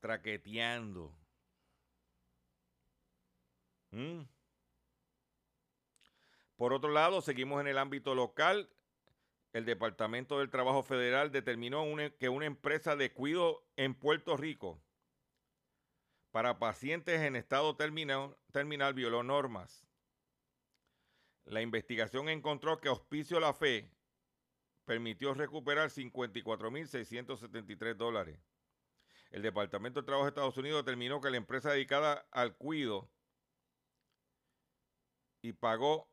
Traqueteando. 0.00 1.14
¿Mm? 3.90 4.22
Por 6.56 6.72
otro 6.72 6.90
lado, 6.90 7.22
seguimos 7.22 7.60
en 7.60 7.68
el 7.68 7.78
ámbito 7.78 8.14
local. 8.14 8.70
El 9.52 9.64
Departamento 9.64 10.38
del 10.38 10.50
Trabajo 10.50 10.82
Federal 10.82 11.32
determinó 11.32 11.84
que 12.18 12.28
una 12.28 12.46
empresa 12.46 12.96
de 12.96 13.12
cuido 13.12 13.64
en 13.76 13.94
Puerto 13.94 14.36
Rico 14.36 14.80
para 16.30 16.58
pacientes 16.58 17.20
en 17.22 17.34
estado 17.34 17.76
terminal, 17.76 18.36
terminal 18.52 18.94
violó 18.94 19.22
normas. 19.22 19.86
La 21.44 21.62
investigación 21.62 22.28
encontró 22.28 22.80
que 22.80 22.88
Hospicio 22.88 23.40
La 23.40 23.52
Fe 23.52 23.90
permitió 24.84 25.34
recuperar 25.34 25.90
54.673 25.90 27.94
dólares. 27.94 28.38
El 29.30 29.42
Departamento 29.42 30.00
de 30.00 30.06
Trabajo 30.06 30.24
de 30.24 30.30
Estados 30.30 30.56
Unidos 30.56 30.84
determinó 30.84 31.20
que 31.20 31.30
la 31.30 31.36
empresa 31.36 31.70
dedicada 31.70 32.26
al 32.32 32.56
cuido 32.56 33.08
y 35.40 35.52
pagó 35.52 36.10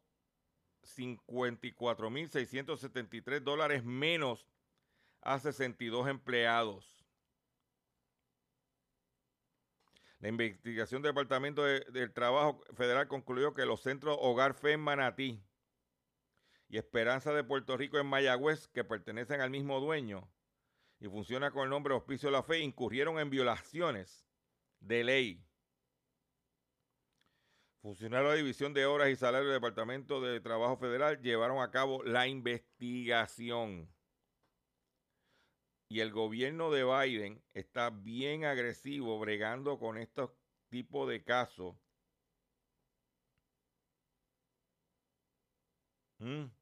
54.673 0.83 3.41
dólares 3.41 3.83
menos 3.83 4.45
a 5.21 5.39
62 5.39 6.07
empleados. 6.07 7.03
La 10.19 10.29
investigación 10.29 11.01
del 11.01 11.13
Departamento 11.13 11.63
del 11.63 12.13
Trabajo 12.13 12.63
Federal 12.75 13.07
concluyó 13.07 13.53
que 13.53 13.65
los 13.65 13.81
centros 13.81 14.17
Hogar 14.19 14.53
Fe 14.55 14.73
en 14.73 14.79
Manatí 14.79 15.43
y 16.69 16.77
Esperanza 16.77 17.33
de 17.33 17.43
Puerto 17.43 17.77
Rico 17.77 17.99
en 17.99 18.07
Mayagüez, 18.07 18.67
que 18.67 18.83
pertenecen 18.83 19.41
al 19.41 19.51
mismo 19.51 19.79
dueño 19.79 20.27
y 20.99 21.07
funciona 21.07 21.51
con 21.51 21.63
el 21.63 21.69
nombre 21.69 21.93
Hospicio 21.93 22.29
de 22.29 22.33
la 22.33 22.43
Fe, 22.43 22.59
incurrieron 22.59 23.19
en 23.19 23.29
violaciones 23.29 24.25
de 24.79 25.03
ley. 25.03 25.43
Funcionarios 27.81 28.31
de 28.31 28.35
la 28.35 28.41
División 28.43 28.73
de 28.73 28.85
Horas 28.85 29.09
y 29.09 29.15
Salarios 29.15 29.51
del 29.51 29.61
Departamento 29.61 30.19
de 30.19 30.41
Trabajo 30.41 30.77
Federal 30.77 31.21
llevaron 31.21 31.61
a 31.61 31.71
cabo 31.71 32.03
la 32.03 32.27
investigación. 32.27 33.93
Y 35.89 36.01
el 36.01 36.11
gobierno 36.11 36.69
de 36.69 36.83
Biden 36.83 37.41
está 37.53 37.89
bien 37.89 38.43
agresivo 38.43 39.19
bregando 39.19 39.79
con 39.79 39.97
estos 39.97 40.31
tipos 40.69 41.07
de 41.07 41.23
casos. 41.23 41.75
Mm. 46.19 46.56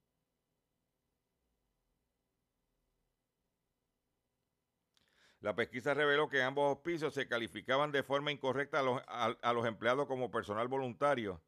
La 5.46 5.56
pesquisa 5.56 5.94
reveló 5.94 6.28
que 6.28 6.42
ambos 6.42 6.76
hospicios 6.76 7.14
se 7.14 7.28
calificaban 7.28 7.92
de 7.92 8.02
forma 8.02 8.32
incorrecta 8.32 8.80
a 8.80 8.82
los, 8.82 9.00
a, 9.06 9.54
los 9.54 9.68
empleados 9.68 10.08
como 10.08 10.32
personal 10.32 10.68
voluntario 10.68 11.40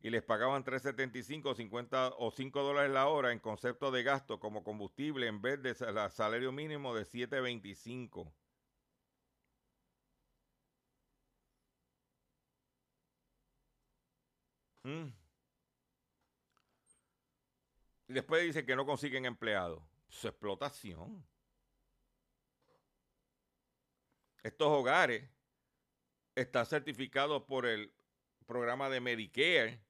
y 0.00 0.10
les 0.10 0.22
pagaban 0.22 0.64
3.75, 0.64 1.56
50 1.56 2.14
o 2.18 2.30
5 2.30 2.62
dólares 2.62 2.92
la 2.92 3.08
hora 3.08 3.32
en 3.32 3.40
concepto 3.40 3.90
de 3.90 4.04
gasto 4.04 4.38
como 4.38 4.62
combustible 4.62 5.26
en 5.26 5.42
vez 5.42 5.60
de 5.60 5.74
salario 5.74 6.52
mínimo 6.52 6.94
de 6.94 7.04
7.25. 7.04 8.32
Mm. 14.84 15.08
Después 18.06 18.44
dice 18.44 18.64
que 18.64 18.76
no 18.76 18.86
consiguen 18.86 19.26
empleados. 19.26 19.82
Su 20.08 20.28
explotación. 20.28 21.24
Estos 24.42 24.68
hogares 24.68 25.28
están 26.34 26.66
certificados 26.66 27.42
por 27.44 27.66
el 27.66 27.92
programa 28.46 28.88
de 28.88 29.00
Medicare, 29.00 29.80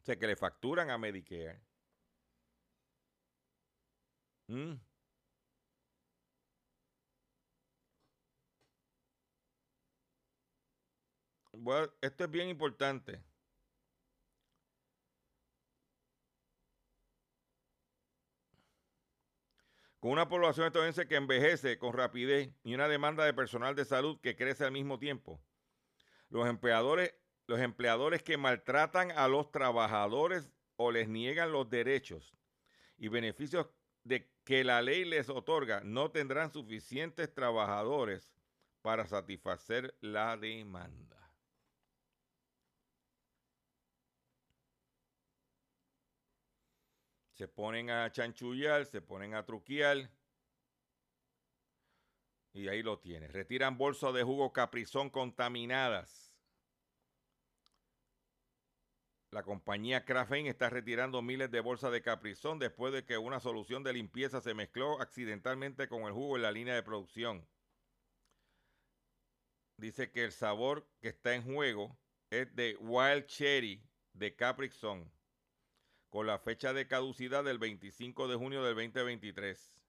o 0.00 0.04
sea, 0.04 0.16
que 0.18 0.26
le 0.26 0.36
facturan 0.36 0.90
a 0.90 0.98
Medicare. 0.98 1.60
Mm. 4.48 4.80
Bueno, 11.52 11.92
esto 12.00 12.24
es 12.24 12.30
bien 12.30 12.48
importante. 12.48 13.22
Con 20.00 20.12
una 20.12 20.30
población 20.30 20.66
estadounidense 20.66 21.06
que 21.06 21.16
envejece 21.16 21.78
con 21.78 21.92
rapidez 21.92 22.54
y 22.64 22.74
una 22.74 22.88
demanda 22.88 23.22
de 23.26 23.34
personal 23.34 23.76
de 23.76 23.84
salud 23.84 24.18
que 24.20 24.34
crece 24.34 24.64
al 24.64 24.72
mismo 24.72 24.98
tiempo, 24.98 25.42
los 26.30 26.48
empleadores, 26.48 27.14
los 27.46 27.60
empleadores 27.60 28.22
que 28.22 28.38
maltratan 28.38 29.10
a 29.10 29.28
los 29.28 29.52
trabajadores 29.52 30.48
o 30.76 30.90
les 30.90 31.06
niegan 31.06 31.52
los 31.52 31.68
derechos 31.68 32.34
y 32.96 33.08
beneficios 33.08 33.66
de 34.04 34.32
que 34.44 34.64
la 34.64 34.80
ley 34.80 35.04
les 35.04 35.28
otorga 35.28 35.82
no 35.84 36.10
tendrán 36.10 36.50
suficientes 36.50 37.34
trabajadores 37.34 38.32
para 38.80 39.06
satisfacer 39.06 39.94
la 40.00 40.38
demanda. 40.38 41.19
Se 47.40 47.48
ponen 47.48 47.88
a 47.88 48.12
chanchullar, 48.12 48.84
se 48.84 49.00
ponen 49.00 49.32
a 49.34 49.46
truquear. 49.46 50.10
Y 52.52 52.68
ahí 52.68 52.82
lo 52.82 52.98
tiene. 52.98 53.28
Retiran 53.28 53.78
bolsas 53.78 54.12
de 54.12 54.22
jugo 54.22 54.52
caprizón 54.52 55.08
contaminadas. 55.08 56.36
La 59.30 59.42
compañía 59.42 60.04
Krafen 60.04 60.48
está 60.48 60.68
retirando 60.68 61.22
miles 61.22 61.50
de 61.50 61.60
bolsas 61.60 61.92
de 61.92 62.02
caprizón 62.02 62.58
después 62.58 62.92
de 62.92 63.06
que 63.06 63.16
una 63.16 63.40
solución 63.40 63.82
de 63.84 63.94
limpieza 63.94 64.42
se 64.42 64.52
mezcló 64.52 65.00
accidentalmente 65.00 65.88
con 65.88 66.02
el 66.02 66.12
jugo 66.12 66.36
en 66.36 66.42
la 66.42 66.52
línea 66.52 66.74
de 66.74 66.82
producción. 66.82 67.48
Dice 69.78 70.12
que 70.12 70.24
el 70.24 70.32
sabor 70.32 70.86
que 71.00 71.08
está 71.08 71.34
en 71.34 71.44
juego 71.44 71.98
es 72.28 72.54
de 72.54 72.76
Wild 72.76 73.24
Cherry 73.24 73.82
de 74.12 74.36
Caprizón 74.36 75.10
con 76.10 76.26
la 76.26 76.38
fecha 76.38 76.72
de 76.72 76.88
caducidad 76.88 77.44
del 77.44 77.58
25 77.58 78.26
de 78.26 78.34
junio 78.34 78.64
del 78.64 78.74
2023. 78.74 79.80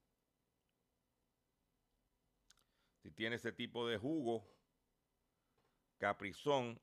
Si 3.02 3.10
tiene 3.10 3.36
ese 3.36 3.50
tipo 3.50 3.88
de 3.88 3.98
jugo, 3.98 4.46
Caprizón, 5.98 6.80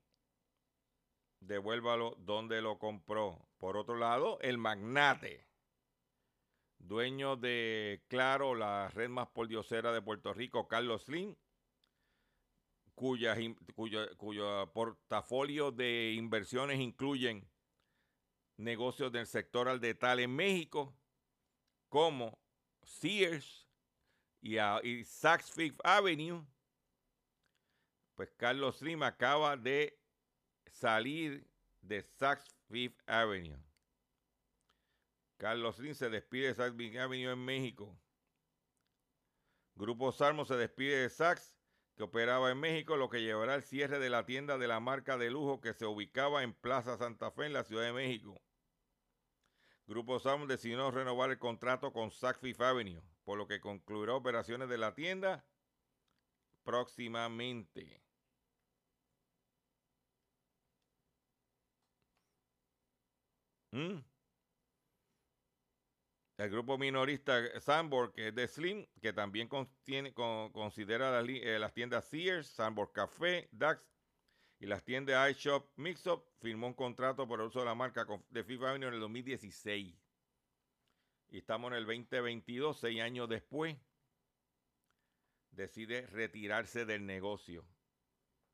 devuélvalo 1.40 2.16
donde 2.18 2.60
lo 2.60 2.78
compró. 2.78 3.48
Por 3.56 3.78
otro 3.78 3.96
lado, 3.96 4.38
el 4.42 4.58
magnate, 4.58 5.46
dueño 6.78 7.36
de 7.36 8.04
Claro, 8.08 8.54
la 8.54 8.88
red 8.88 9.08
más 9.08 9.28
pordiosera 9.28 9.92
de 9.92 10.02
Puerto 10.02 10.34
Rico, 10.34 10.68
Carlos 10.68 11.04
Slim, 11.04 11.34
cuya, 12.94 13.34
cuyo 14.18 14.70
portafolio 14.74 15.72
de 15.72 16.12
inversiones 16.12 16.78
incluyen 16.78 17.49
negocios 18.60 19.10
del 19.10 19.26
sector 19.26 19.68
al 19.68 19.80
detalle 19.80 20.24
en 20.24 20.34
México, 20.34 20.94
como 21.88 22.38
Sears 22.82 23.66
y, 24.40 24.56
Saks 25.04 25.50
Fifth 25.50 25.80
Avenue, 25.84 26.44
pues 28.14 28.30
Carlos 28.36 28.78
Slim 28.78 29.02
acaba 29.02 29.56
de 29.56 29.98
salir 30.72 31.46
de 31.80 32.02
Saks 32.02 32.54
Fifth 32.68 33.00
Avenue. 33.06 33.58
Carlos 35.36 35.76
Slim 35.76 35.94
se 35.94 36.10
despide 36.10 36.48
de 36.48 36.54
Saks 36.54 36.76
Fifth 36.76 36.98
Avenue 36.98 37.32
en 37.32 37.44
México. 37.44 37.98
Grupo 39.74 40.12
Salmo 40.12 40.44
se 40.44 40.56
despide 40.56 41.02
de 41.02 41.08
Saks, 41.08 41.56
que 41.96 42.02
operaba 42.02 42.50
en 42.50 42.60
México, 42.60 42.96
lo 42.96 43.08
que 43.08 43.22
llevará 43.22 43.54
al 43.54 43.62
cierre 43.62 43.98
de 43.98 44.10
la 44.10 44.26
tienda 44.26 44.58
de 44.58 44.68
la 44.68 44.80
marca 44.80 45.16
de 45.16 45.30
lujo 45.30 45.60
que 45.60 45.74
se 45.74 45.86
ubicaba 45.86 46.42
en 46.42 46.52
Plaza 46.52 46.96
Santa 46.98 47.30
Fe, 47.30 47.46
en 47.46 47.52
la 47.54 47.64
Ciudad 47.64 47.84
de 47.84 47.92
México. 47.92 48.40
Grupo 49.90 50.20
Sam 50.20 50.46
decidió 50.46 50.88
renovar 50.92 51.32
el 51.32 51.38
contrato 51.40 51.92
con 51.92 52.12
Saks 52.12 52.38
Fifth 52.38 52.60
Avenue, 52.60 53.02
por 53.24 53.36
lo 53.36 53.48
que 53.48 53.60
concluirá 53.60 54.14
operaciones 54.14 54.68
de 54.68 54.78
la 54.78 54.94
tienda 54.94 55.44
próximamente. 56.62 58.00
¿Mm? 63.72 63.98
El 66.36 66.50
grupo 66.50 66.78
minorista 66.78 67.60
Sanborn, 67.60 68.12
que 68.12 68.28
es 68.28 68.34
de 68.36 68.46
Slim, 68.46 68.86
que 69.02 69.12
también 69.12 69.48
considera 69.48 71.20
eh, 71.20 71.58
las, 71.58 71.74
tiendas 71.74 72.04
Sears, 72.04 72.46
Sanborn 72.46 72.92
Café, 72.92 73.48
Dax 73.50 73.89
y 74.60 74.66
las 74.66 74.84
tiendas 74.84 75.30
iShop 75.30 75.66
Mixup 75.76 76.22
firmó 76.38 76.66
un 76.66 76.74
contrato 76.74 77.26
por 77.26 77.40
el 77.40 77.46
uso 77.46 77.60
de 77.60 77.64
la 77.64 77.74
marca 77.74 78.06
de 78.28 78.44
FIFA 78.44 78.70
Avenue 78.70 78.88
en 78.88 78.94
el 78.94 79.00
2016. 79.00 79.96
Y 81.30 81.38
estamos 81.38 81.72
en 81.72 81.78
el 81.78 81.86
2022, 81.86 82.78
seis 82.78 83.00
años 83.00 83.28
después, 83.28 83.76
decide 85.50 86.06
retirarse 86.08 86.84
del 86.84 87.06
negocio 87.06 87.64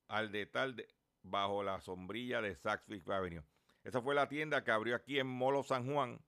al 0.06 0.30
detalle 0.30 0.86
bajo 1.22 1.64
la 1.64 1.80
sombrilla 1.80 2.40
de 2.40 2.54
Saks 2.54 2.86
Fifth 2.86 3.10
Avenue. 3.10 3.42
Esa 3.82 4.00
fue 4.00 4.14
la 4.14 4.28
tienda 4.28 4.62
que 4.62 4.70
abrió 4.70 4.94
aquí 4.94 5.18
en 5.18 5.26
Molo 5.26 5.64
San 5.64 5.92
Juan 5.92 6.20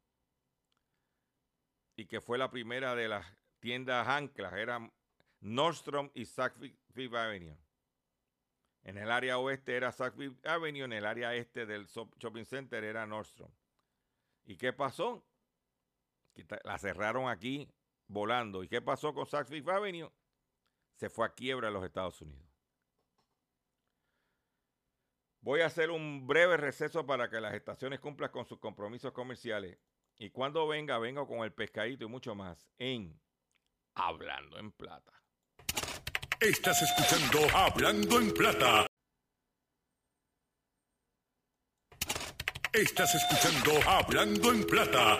y 1.95 2.07
que 2.07 2.21
fue 2.21 2.37
la 2.37 2.51
primera 2.51 2.97
de 2.97 3.09
las 3.09 3.27
tiendas 3.61 4.09
anclas. 4.09 4.55
Eran 4.55 4.93
Nordstrom 5.41 6.11
y 6.15 6.25
Saks 6.25 6.59
Fifth 6.93 7.15
Avenue. 7.15 7.68
En 8.83 8.97
el 8.97 9.11
área 9.11 9.39
oeste 9.39 9.77
era 9.77 9.93
Saks 9.93 10.17
Avenue, 10.45 10.85
en 10.85 10.93
el 10.93 11.05
área 11.05 11.35
este 11.35 11.67
del 11.67 11.87
shopping 11.87 12.45
center 12.45 12.85
era 12.85 13.07
Nordstrom. 13.07 13.51
¿Y 14.45 14.57
qué 14.57 14.73
pasó? 14.73 15.25
La 16.65 16.79
cerraron 16.79 17.29
aquí 17.29 17.69
volando. 18.07 18.63
¿Y 18.63 18.69
qué 18.69 18.81
pasó 18.81 19.13
con 19.13 19.27
Saks 19.27 19.51
Avenue? 19.69 20.11
Se 20.95 21.11
fue 21.11 21.27
a 21.27 21.35
quiebra 21.35 21.69
en 21.69 21.75
los 21.75 21.85
Estados 21.85 22.21
Unidos. 22.23 22.49
Voy 25.41 25.61
a 25.61 25.67
hacer 25.67 25.91
un 25.91 26.27
breve 26.27 26.57
receso 26.57 27.07
para 27.07 27.31
que 27.31 27.41
las 27.41 27.55
estaciones 27.55 28.01
cumplan 28.01 28.31
con 28.31 28.45
sus 28.45 28.59
compromisos 28.59 29.13
comerciales. 29.13 29.79
Y 30.19 30.31
cuando 30.31 30.67
venga, 30.67 30.99
vengo 30.99 31.27
con 31.29 31.41
el 31.41 31.53
pescadito 31.53 32.05
y 32.05 32.09
mucho 32.09 32.35
más 32.35 32.69
en 32.79 33.21
Hablando 33.95 34.59
en 34.59 34.73
Plata. 34.73 35.18
Estás 36.41 36.81
escuchando 36.83 37.41
Hablando 37.53 38.21
en 38.21 38.33
Plata. 38.33 38.87
Estás 42.73 43.13
escuchando 43.17 43.73
Hablando 43.85 44.53
en 44.53 44.65
Plata. 44.65 45.19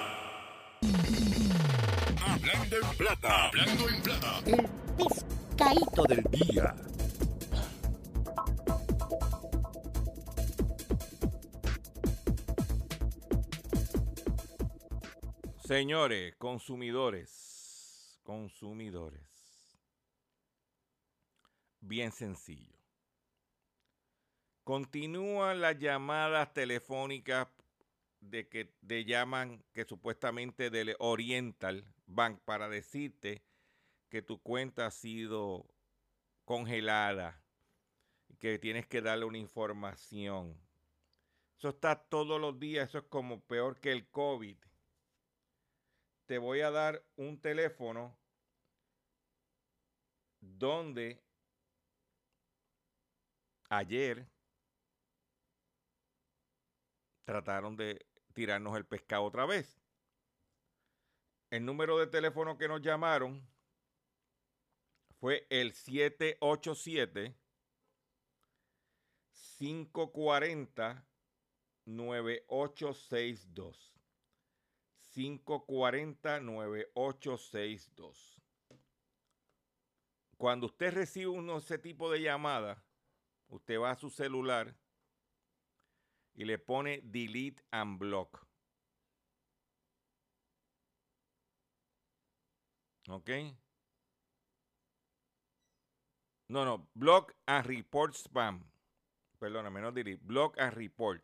Hablando 2.25 2.77
en 2.77 2.97
Plata. 2.97 3.47
Hablando 3.49 3.89
en 3.89 4.03
Plata. 4.03 4.43
El 4.47 4.69
pescadito 4.97 6.05
del 6.05 6.23
día. 6.31 6.77
Señores, 15.67 16.37
consumidores, 16.37 18.21
consumidores. 18.23 19.28
Bien 21.89 22.13
sencillo. 22.13 22.77
Continúan 24.63 25.63
las 25.63 25.79
llamadas 25.79 26.53
telefónicas 26.53 27.49
de 28.21 28.47
que 28.47 28.67
te 28.87 29.07
llaman 29.07 29.65
que 29.73 29.87
supuestamente 29.87 30.69
del 30.69 30.95
Oriental 30.99 31.91
Bank 32.05 32.43
para 32.45 32.69
decirte 32.69 33.43
que 34.11 34.21
tu 34.21 34.39
cuenta 34.43 34.85
ha 34.85 34.91
sido 34.91 35.67
congelada 36.45 37.43
que 38.39 38.59
tienes 38.59 38.87
que 38.87 39.01
darle 39.01 39.25
una 39.25 39.39
información. 39.39 40.61
Eso 41.57 41.71
está 41.71 41.97
todos 41.99 42.39
los 42.39 42.59
días, 42.61 42.91
eso 42.91 42.99
es 42.99 43.05
como 43.05 43.41
peor 43.41 43.81
que 43.81 43.93
el 43.93 44.07
COVID. 44.11 44.59
Te 46.27 46.37
voy 46.37 46.61
a 46.61 46.71
dar 46.71 47.03
un 47.17 47.41
teléfono 47.41 48.15
donde 50.41 51.27
ayer 53.69 54.29
trataron 57.25 57.77
de 57.77 58.07
tirarnos 58.33 58.77
el 58.77 58.87
pescado 58.87 59.25
otra 59.25 59.47
vez. 59.47 59.81
El 61.51 61.65
número 61.65 61.99
de 61.99 62.07
teléfono 62.07 62.59
que 62.59 62.69
nos 62.69 62.83
llamaron 62.83 63.43
fue 65.19 65.47
el 65.51 65.73
787 65.73 67.35
540 69.59 71.05
9862. 71.85 73.95
540 75.15 76.41
9862. 76.41 78.41
Cuando 80.37 80.67
usted 80.67 80.93
recibe 80.95 81.29
uno 81.29 81.59
ese 81.59 81.79
tipo 81.79 82.11
de 82.11 82.23
llamada, 82.23 82.85
usted 83.49 83.79
va 83.79 83.91
a 83.91 83.97
su 83.97 84.11
celular 84.11 84.75
y 86.35 86.45
le 86.45 86.59
pone 86.59 87.01
delete 87.03 87.63
and 87.71 87.99
block. 87.99 88.47
¿Ok? 93.09 93.31
No, 96.49 96.65
no, 96.65 96.89
block 96.95 97.35
and 97.47 97.67
report 97.67 98.15
spam. 98.15 98.65
Perdóname, 99.39 99.81
no 99.81 99.93
delete. 99.93 100.21
Block 100.23 100.59
and 100.59 100.75
report. 100.75 101.23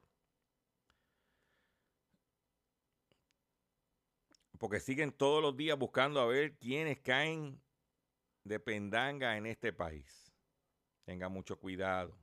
Porque 4.59 4.81
siguen 4.81 5.13
todos 5.13 5.43
los 5.43 5.57
días 5.57 5.79
buscando 5.79 6.21
a 6.21 6.27
ver 6.27 6.57
quiénes 6.57 7.01
caen 7.01 7.61
de 8.45 8.61
pendanga 8.61 9.37
en 9.37 9.47
este 9.47 9.73
país. 9.73 10.34
Tenga 11.05 11.29
mucho 11.29 11.59
cuidado. 11.59 12.17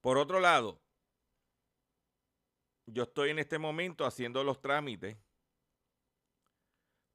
Por 0.00 0.18
otro 0.18 0.40
lado, 0.40 0.80
yo 2.86 3.04
estoy 3.04 3.30
en 3.30 3.38
este 3.38 3.58
momento 3.58 4.04
haciendo 4.04 4.44
los 4.44 4.60
trámites 4.60 5.16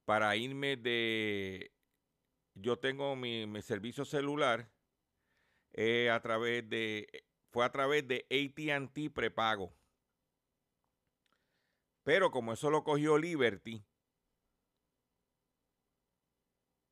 para 0.05 0.35
irme 0.35 0.75
de... 0.75 1.71
Yo 2.55 2.77
tengo 2.77 3.15
mi, 3.15 3.61
servicio 3.61 4.05
celular 4.05 4.71
eh, 5.73 6.09
a 6.09 6.19
través 6.21 6.67
de... 6.69 7.07
Fue 7.51 7.65
a 7.65 7.71
través 7.71 8.07
de 8.07 8.25
ATT 8.29 9.13
prepago. 9.13 9.73
Pero 12.03 12.31
como 12.31 12.53
eso 12.53 12.69
lo 12.69 12.83
cogió 12.83 13.17
Liberty, 13.17 13.83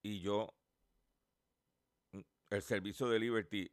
y 0.08 0.22
yo, 0.22 0.57
el 2.50 2.62
servicio 2.62 3.10
de 3.10 3.20
Liberty 3.20 3.72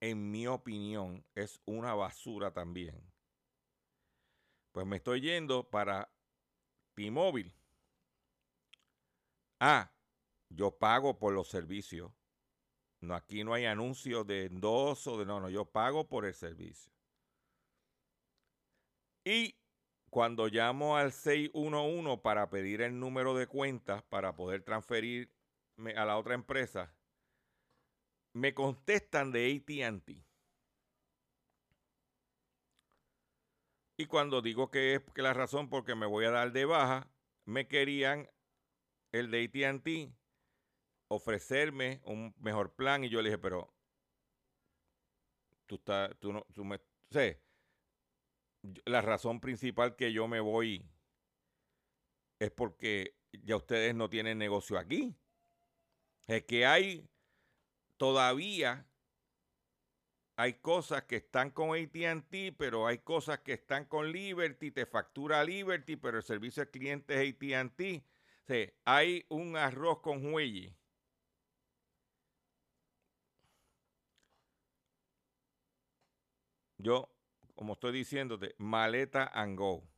en 0.00 0.32
mi 0.32 0.48
opinión, 0.48 1.24
es 1.36 1.60
una 1.64 1.94
basura 1.94 2.52
también. 2.52 3.00
Pues 4.72 4.84
me 4.84 4.96
estoy 4.96 5.20
yendo 5.20 5.70
para 5.70 6.10
T-Mobile. 6.94 7.54
Ah, 9.60 9.92
yo 10.48 10.72
pago 10.72 11.20
por 11.20 11.32
los 11.32 11.46
servicios. 11.46 12.10
No, 13.00 13.14
aquí 13.14 13.44
no 13.44 13.54
hay 13.54 13.66
anuncios 13.66 14.26
de 14.26 14.46
endoso, 14.46 15.18
de 15.18 15.24
no, 15.24 15.38
no, 15.38 15.48
yo 15.48 15.66
pago 15.66 16.08
por 16.08 16.24
el 16.24 16.34
servicio. 16.34 16.92
Y 19.24 19.54
cuando 20.10 20.48
llamo 20.48 20.96
al 20.96 21.12
611 21.12 22.18
para 22.22 22.50
pedir 22.50 22.82
el 22.82 22.98
número 22.98 23.36
de 23.36 23.46
cuenta 23.46 24.04
para 24.08 24.34
poder 24.34 24.64
transferirme 24.64 25.94
a 25.96 26.04
la 26.04 26.18
otra 26.18 26.34
empresa, 26.34 26.92
me 28.32 28.54
contestan 28.54 29.32
de 29.32 29.62
ATT. 29.66 30.10
Y 33.96 34.06
cuando 34.06 34.42
digo 34.42 34.70
que 34.70 34.94
es 34.94 35.02
que 35.14 35.22
la 35.22 35.34
razón 35.34 35.68
porque 35.68 35.94
me 35.94 36.06
voy 36.06 36.24
a 36.24 36.30
dar 36.30 36.52
de 36.52 36.64
baja, 36.64 37.08
me 37.44 37.68
querían 37.68 38.28
el 39.12 39.30
de 39.30 39.44
ATT 39.44 40.12
ofrecerme 41.08 42.00
un 42.04 42.34
mejor 42.38 42.74
plan 42.74 43.04
y 43.04 43.10
yo 43.10 43.20
le 43.20 43.28
dije, 43.28 43.38
pero 43.38 43.74
tú 45.66 45.74
estás, 45.76 46.18
tú 46.18 46.32
no, 46.32 46.46
tú 46.54 46.64
me, 46.64 46.80
sé, 47.10 47.42
la 48.86 49.02
razón 49.02 49.40
principal 49.40 49.94
que 49.94 50.12
yo 50.12 50.26
me 50.26 50.40
voy 50.40 50.88
es 52.38 52.50
porque 52.50 53.14
ya 53.32 53.56
ustedes 53.56 53.94
no 53.94 54.08
tienen 54.08 54.38
negocio 54.38 54.78
aquí. 54.78 55.14
Es 56.26 56.44
que 56.44 56.66
hay 56.66 57.08
todavía 58.02 58.84
hay 60.34 60.54
cosas 60.54 61.04
que 61.04 61.18
están 61.18 61.52
con 61.52 61.70
ATT, 61.70 62.52
pero 62.58 62.88
hay 62.88 62.98
cosas 62.98 63.38
que 63.42 63.52
están 63.52 63.84
con 63.84 64.10
Liberty, 64.10 64.72
te 64.72 64.86
factura 64.86 65.44
Liberty, 65.44 65.94
pero 65.94 66.16
el 66.16 66.24
servicio 66.24 66.64
al 66.64 66.70
cliente 66.70 67.14
es 67.14 67.54
ATT. 67.54 68.02
O 68.50 68.72
hay 68.86 69.24
un 69.28 69.56
arroz 69.56 70.00
con 70.00 70.34
huelle. 70.34 70.76
Yo, 76.78 77.08
como 77.54 77.74
estoy 77.74 77.92
diciéndote, 77.92 78.56
maleta 78.58 79.30
and 79.32 79.56
go. 79.56 79.88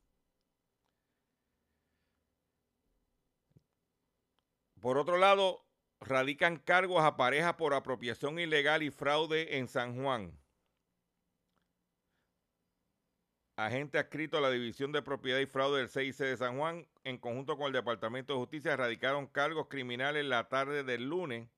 Por 4.83 4.99
otro 4.99 5.17
lado, 5.17 5.64
radican 6.07 6.57
cargos 6.57 7.03
a 7.03 7.17
pareja 7.17 7.57
por 7.57 7.75
apropiación 7.75 8.39
ilegal 8.39 8.83
y 8.83 8.91
fraude 8.91 9.59
en 9.59 9.69
San 9.69 10.01
Juan. 10.01 10.39
Agente 13.57 13.99
adscrito 13.99 14.39
a 14.39 14.41
la 14.41 14.51
División 14.51 14.91
de 14.91 15.03
Propiedad 15.03 15.39
y 15.39 15.47
Fraude 15.47 15.79
del 15.79 15.89
CIC 15.89 16.17
de 16.17 16.37
San 16.37 16.59
Juan, 16.59 16.89
en 17.05 17.19
conjunto 17.19 17.57
con 17.57 17.69
el 17.69 17.73
Departamento 17.73 18.33
de 18.33 18.41
Justicia, 18.41 18.77
radicaron 18.77 19.29
cargos 19.29 19.69
criminales 19.69 20.25
la 20.25 20.49
tarde 20.49 20.83
del 20.83 21.09
lunes 21.09 21.49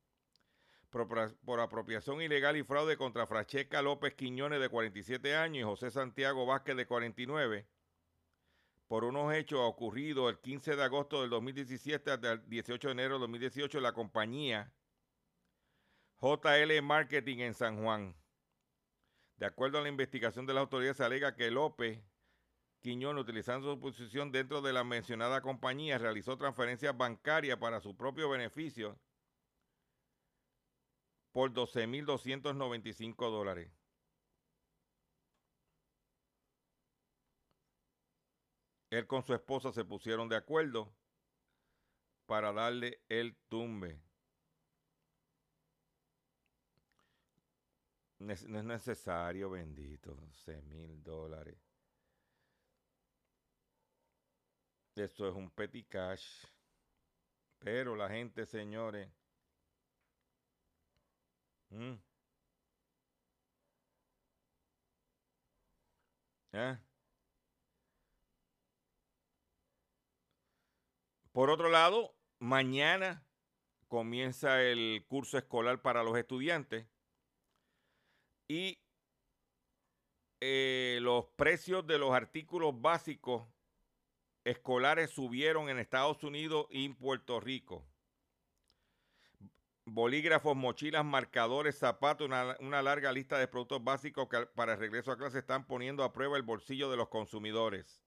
por, 0.90 1.60
apropiación 1.60 2.20
ilegal 2.20 2.56
y 2.56 2.62
fraude 2.62 2.96
contra 2.96 3.26
Francesca 3.26 3.82
López 3.82 4.14
Quiñones, 4.14 4.60
de 4.60 4.68
47 4.68 5.36
años, 5.36 5.60
y 5.60 5.62
José 5.62 5.90
Santiago 5.90 6.46
Vázquez, 6.46 6.76
de 6.76 6.86
49 6.86 7.66
por 8.86 9.04
unos 9.04 9.34
hechos 9.34 9.60
ocurridos 9.62 10.30
el 10.30 10.38
15 10.38 10.76
de 10.76 10.82
agosto 10.82 11.20
del 11.20 11.30
2017 11.30 12.10
hasta 12.10 12.32
el 12.32 12.48
18 12.48 12.88
de 12.88 12.92
enero 12.92 13.14
del 13.14 13.22
2018 13.22 13.78
en 13.78 13.82
la 13.82 13.92
compañía 13.92 14.72
JL 16.20 16.82
Marketing 16.82 17.38
en 17.38 17.54
San 17.54 17.82
Juan. 17.82 18.16
De 19.36 19.46
acuerdo 19.46 19.78
a 19.78 19.82
la 19.82 19.88
investigación 19.88 20.46
de 20.46 20.54
la 20.54 20.60
autoridad, 20.60 20.94
se 20.94 21.04
alega 21.04 21.36
que 21.36 21.50
López 21.50 22.02
Quiñón, 22.80 23.18
utilizando 23.18 23.74
su 23.74 23.80
posición 23.80 24.32
dentro 24.32 24.62
de 24.62 24.72
la 24.72 24.84
mencionada 24.84 25.42
compañía, 25.42 25.98
realizó 25.98 26.38
transferencias 26.38 26.96
bancarias 26.96 27.58
para 27.58 27.80
su 27.80 27.96
propio 27.96 28.30
beneficio 28.30 28.98
por 31.32 31.52
12.295 31.52 33.30
dólares. 33.30 33.70
Él 38.96 39.06
con 39.06 39.22
su 39.22 39.34
esposa 39.34 39.72
se 39.72 39.84
pusieron 39.84 40.26
de 40.26 40.36
acuerdo 40.36 40.90
para 42.24 42.50
darle 42.50 43.02
el 43.10 43.36
tumbe. 43.48 44.00
No 48.18 48.32
es 48.32 48.46
necesario, 48.46 49.50
bendito, 49.50 50.16
6 50.32 50.64
mil 50.64 51.02
dólares. 51.02 51.58
Esto 54.94 55.28
es 55.28 55.34
un 55.34 55.50
petty 55.50 55.84
cash. 55.84 56.46
Pero 57.58 57.96
la 57.96 58.08
gente, 58.08 58.46
señores. 58.46 59.10
¿eh? 66.52 66.78
Por 71.36 71.50
otro 71.50 71.68
lado, 71.68 72.14
mañana 72.38 73.22
comienza 73.88 74.62
el 74.62 75.04
curso 75.06 75.36
escolar 75.36 75.82
para 75.82 76.02
los 76.02 76.16
estudiantes 76.16 76.86
y 78.48 78.78
eh, 80.40 80.98
los 81.02 81.26
precios 81.36 81.86
de 81.86 81.98
los 81.98 82.12
artículos 82.14 82.80
básicos 82.80 83.46
escolares 84.44 85.10
subieron 85.10 85.68
en 85.68 85.78
Estados 85.78 86.24
Unidos 86.24 86.68
y 86.70 86.86
en 86.86 86.94
Puerto 86.94 87.38
Rico. 87.38 87.84
Bolígrafos, 89.84 90.56
mochilas, 90.56 91.04
marcadores, 91.04 91.76
zapatos, 91.76 92.30
una, 92.60 92.82
larga 92.82 93.12
lista 93.12 93.36
de 93.36 93.46
productos 93.46 93.84
básicos 93.84 94.26
que 94.30 94.46
para 94.54 94.72
el 94.72 94.78
regreso 94.78 95.12
a 95.12 95.18
clase 95.18 95.40
están 95.40 95.66
poniendo 95.66 96.02
a 96.02 96.14
prueba 96.14 96.38
el 96.38 96.44
bolsillo 96.44 96.90
de 96.90 96.96
los 96.96 97.10
consumidores. 97.10 98.05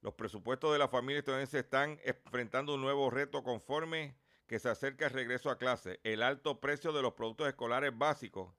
Los 0.00 0.14
presupuestos 0.14 0.72
de 0.72 0.78
la 0.78 0.88
familia 0.88 1.18
estadounidense 1.18 1.58
están 1.58 1.98
enfrentando 2.04 2.74
un 2.74 2.80
nuevo 2.80 3.10
reto 3.10 3.42
conforme 3.42 4.16
que 4.46 4.58
se 4.58 4.68
acerca 4.68 5.06
el 5.06 5.12
regreso 5.12 5.50
a 5.50 5.58
clase. 5.58 6.00
El 6.04 6.22
alto 6.22 6.60
precio 6.60 6.92
de 6.92 7.02
los 7.02 7.14
productos 7.14 7.48
escolares 7.48 7.96
básicos, 7.96 8.54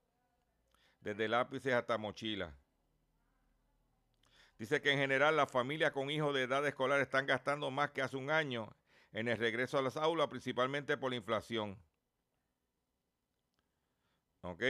desde 1.00 1.28
lápices 1.28 1.74
hasta 1.74 1.98
mochilas. 1.98 2.54
Dice 4.58 4.82
que 4.82 4.92
en 4.92 5.00
general 5.00 5.38
las 5.38 5.50
familias 5.50 5.92
con 5.92 6.12
hijos 6.12 6.34
de 6.34 6.44
edad 6.44 6.68
escolar 6.68 7.00
están 7.00 7.26
gastando 7.26 7.72
más 7.72 7.92
que 7.92 8.02
hace 8.02 8.18
un 8.18 8.30
año 8.30 8.76
en 9.14 9.30
el 9.30 9.38
regreso 9.38 9.78
a 9.78 9.82
las 9.82 9.96
aulas, 9.96 10.28
principalmente 10.28 10.98
por 10.98 11.12
la 11.12 11.16
inflación. 11.16 11.82
¿Ok? 14.42 14.64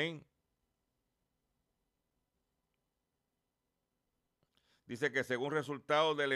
Dice 4.89 5.11
que 5.11 5.23
según 5.23 5.51
resultados 5.51 6.17
del, 6.17 6.33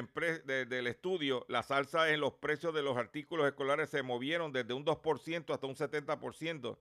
estudio, 0.85 1.43
las 1.49 1.71
alzas 1.71 2.09
en 2.09 2.19
los 2.19 2.33
precios 2.33 2.71
de 2.71 2.83
los 2.83 2.95
artículos 2.97 3.47
escolares 3.47 3.89
se 3.89 4.03
movieron 4.03 4.51
desde 4.51 4.75
un 4.75 4.85
2% 4.85 5.51
hasta 5.51 5.65
un 5.65 5.73
70%, 5.73 6.77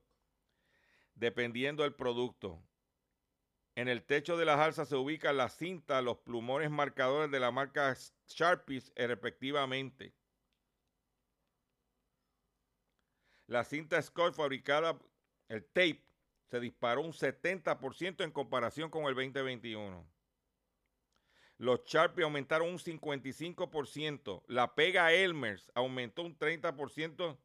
dependiendo 1.15 1.81
del 1.81 1.95
producto. 1.95 2.61
En 3.73 3.87
el 3.87 4.03
techo 4.03 4.37
de 4.37 4.45
las 4.45 4.59
alzas 4.59 4.87
se 4.87 4.95
ubican 4.95 5.35
las 5.35 5.57
cintas, 5.57 6.03
los 6.03 6.19
plumones 6.19 6.69
marcadores 6.69 7.31
de 7.31 7.39
la 7.39 7.49
marca 7.49 7.97
Sharpies, 8.27 8.93
respectivamente. 8.95 10.13
La 13.47 13.63
cinta 13.63 13.99
Scott 13.99 14.35
fabricada, 14.35 14.99
el 15.47 15.65
tape, 15.65 16.05
se 16.51 16.59
disparó 16.59 17.01
un 17.01 17.13
70% 17.13 18.23
en 18.23 18.31
comparación 18.31 18.91
con 18.91 19.05
el 19.05 19.15
2021. 19.15 20.12
Los 21.57 21.83
Sharpies 21.85 22.25
aumentaron 22.25 22.69
un 22.69 22.79
55%. 22.79 24.43
La 24.47 24.75
pega 24.75 25.13
Elmers 25.13 25.71
aumentó 25.75 26.23
un 26.23 26.37
30% 26.37 27.37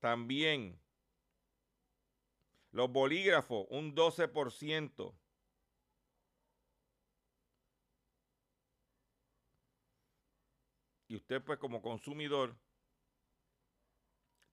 también. 0.00 0.80
Los 2.70 2.90
bolígrafos 2.90 3.66
un 3.70 3.94
12%. 3.94 5.14
Y 11.08 11.16
usted 11.16 11.42
pues 11.42 11.58
como 11.58 11.82
consumidor 11.82 12.56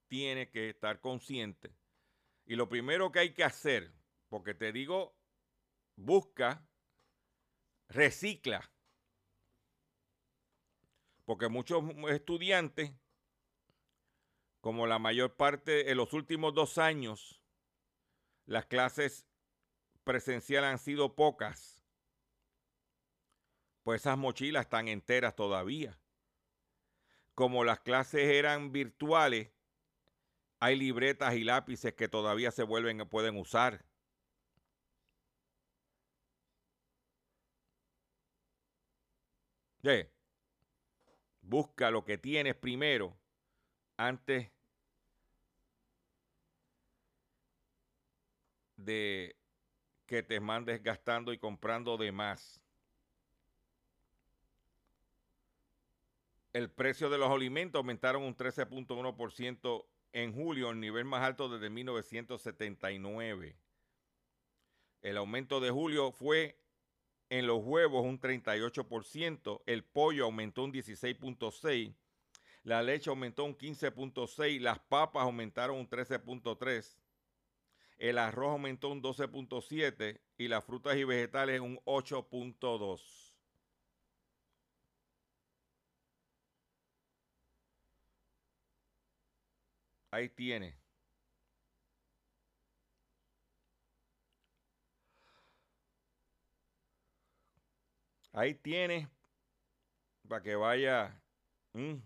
tiene 0.07 0.49
que 0.49 0.69
estar 0.69 1.01
consciente. 1.01 1.75
Y 2.45 2.55
lo 2.55 2.69
primero 2.69 3.11
que 3.11 3.19
hay 3.19 3.33
que 3.33 3.43
hacer, 3.43 3.91
porque 4.29 4.53
te 4.53 4.71
digo, 4.71 5.17
busca, 5.95 6.67
recicla. 7.93 8.69
Porque 11.25 11.47
muchos 11.47 11.83
estudiantes, 12.09 12.91
como 14.59 14.87
la 14.87 14.99
mayor 14.99 15.35
parte 15.35 15.89
en 15.89 15.97
los 15.97 16.13
últimos 16.13 16.53
dos 16.53 16.77
años, 16.77 17.41
las 18.45 18.65
clases 18.65 19.25
presenciales 20.03 20.69
han 20.69 20.79
sido 20.79 21.15
pocas, 21.15 21.81
pues 23.83 24.01
esas 24.01 24.17
mochilas 24.17 24.65
están 24.65 24.87
enteras 24.87 25.35
todavía 25.35 25.97
como 27.35 27.63
las 27.63 27.79
clases 27.79 28.29
eran 28.29 28.71
virtuales, 28.71 29.49
hay 30.59 30.75
libretas 30.75 31.33
y 31.35 31.43
lápices 31.43 31.93
que 31.93 32.07
todavía 32.07 32.51
se 32.51 32.63
vuelven, 32.63 32.97
pueden 33.09 33.37
usar. 33.37 33.85
Busca 41.41 41.91
lo 41.91 42.05
que 42.05 42.17
tienes 42.17 42.55
primero 42.55 43.17
antes 43.97 44.49
de 48.77 49.35
que 50.05 50.23
te 50.23 50.39
mandes 50.39 50.81
gastando 50.81 51.33
y 51.33 51.37
comprando 51.37 51.97
de 51.97 52.11
más. 52.11 52.61
El 56.53 56.69
precio 56.69 57.09
de 57.09 57.17
los 57.17 57.29
alimentos 57.31 57.79
aumentaron 57.79 58.23
un 58.23 58.37
13.1% 58.37 59.85
en 60.13 60.33
julio, 60.33 60.69
el 60.69 60.79
nivel 60.79 61.05
más 61.05 61.23
alto 61.23 61.49
desde 61.49 61.69
1979. 61.69 63.57
El 65.01 65.17
aumento 65.17 65.59
de 65.59 65.71
julio 65.71 66.11
fue 66.11 66.62
en 67.29 67.47
los 67.47 67.59
huevos 67.63 68.03
un 68.03 68.19
38%, 68.19 69.61
el 69.65 69.83
pollo 69.83 70.25
aumentó 70.25 70.63
un 70.63 70.73
16.6%, 70.73 71.95
la 72.63 72.81
leche 72.81 73.09
aumentó 73.09 73.43
un 73.43 73.57
15.6%, 73.57 74.59
las 74.59 74.79
papas 74.79 75.23
aumentaron 75.23 75.77
un 75.77 75.89
13.3%, 75.89 76.95
el 77.97 78.17
arroz 78.17 78.51
aumentó 78.51 78.89
un 78.89 79.01
12.7% 79.01 80.19
y 80.37 80.47
las 80.47 80.63
frutas 80.63 80.97
y 80.97 81.03
vegetales 81.03 81.61
un 81.61 81.77
8.2%. 81.85 83.33
Ahí 90.11 90.29
tiene. 90.29 90.82
Ahí 98.33 98.55
tiene 98.55 99.09
para 100.27 100.41
que 100.41 100.55
vaya. 100.55 101.21
Mm. 101.73 102.01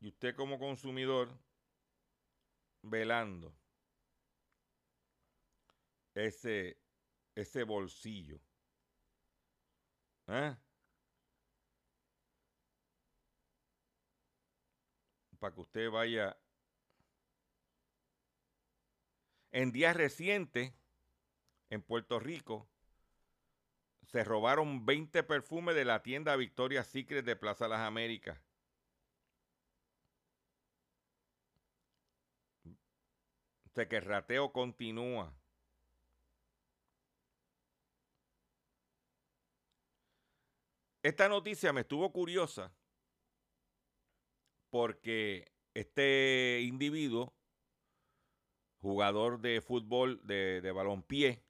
Y 0.00 0.08
usted 0.08 0.36
como 0.36 0.58
consumidor 0.58 1.30
velando 2.82 3.54
ese, 6.14 6.78
ese 7.34 7.64
bolsillo. 7.64 8.38
¿Eh? 10.28 10.56
para 15.38 15.54
que 15.54 15.60
usted 15.60 15.90
vaya. 15.90 16.36
En 19.56 19.72
días 19.72 19.96
recientes, 19.96 20.74
en 21.70 21.80
Puerto 21.80 22.20
Rico, 22.20 22.68
se 24.02 24.22
robaron 24.22 24.84
20 24.84 25.22
perfumes 25.22 25.74
de 25.74 25.86
la 25.86 26.02
tienda 26.02 26.36
Victoria 26.36 26.84
Secret 26.84 27.24
de 27.24 27.36
Plaza 27.36 27.66
Las 27.66 27.80
Américas. 27.80 28.38
Sea 33.74 33.88
que 33.88 33.96
el 33.96 34.02
rateo 34.02 34.52
continúa. 34.52 35.34
Esta 41.02 41.30
noticia 41.30 41.72
me 41.72 41.80
estuvo 41.80 42.12
curiosa 42.12 42.74
porque 44.68 45.50
este 45.72 46.60
individuo, 46.60 47.35
jugador 48.86 49.40
de 49.40 49.60
fútbol 49.60 50.20
de, 50.24 50.60
de 50.60 50.70
balompié, 50.70 51.42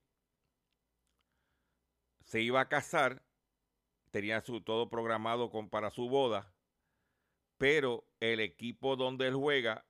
se 2.24 2.40
iba 2.40 2.62
a 2.62 2.68
casar, 2.68 3.22
tenía 4.10 4.40
su, 4.40 4.62
todo 4.62 4.88
programado 4.88 5.50
con, 5.50 5.68
para 5.68 5.90
su 5.90 6.08
boda, 6.08 6.54
pero 7.58 8.08
el 8.20 8.40
equipo 8.40 8.96
donde 8.96 9.28
él 9.28 9.34
juega 9.34 9.86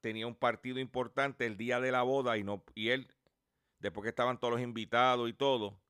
tenía 0.00 0.26
un 0.26 0.34
partido 0.34 0.80
importante 0.80 1.46
el 1.46 1.56
día 1.56 1.78
de 1.80 1.92
la 1.92 2.02
boda 2.02 2.36
y, 2.36 2.42
no, 2.42 2.64
y 2.74 2.88
él, 2.88 3.08
después 3.78 4.02
que 4.02 4.08
estaban 4.08 4.40
todos 4.40 4.54
los 4.54 4.62
invitados 4.62 5.28
y 5.28 5.32
todo, 5.32 5.80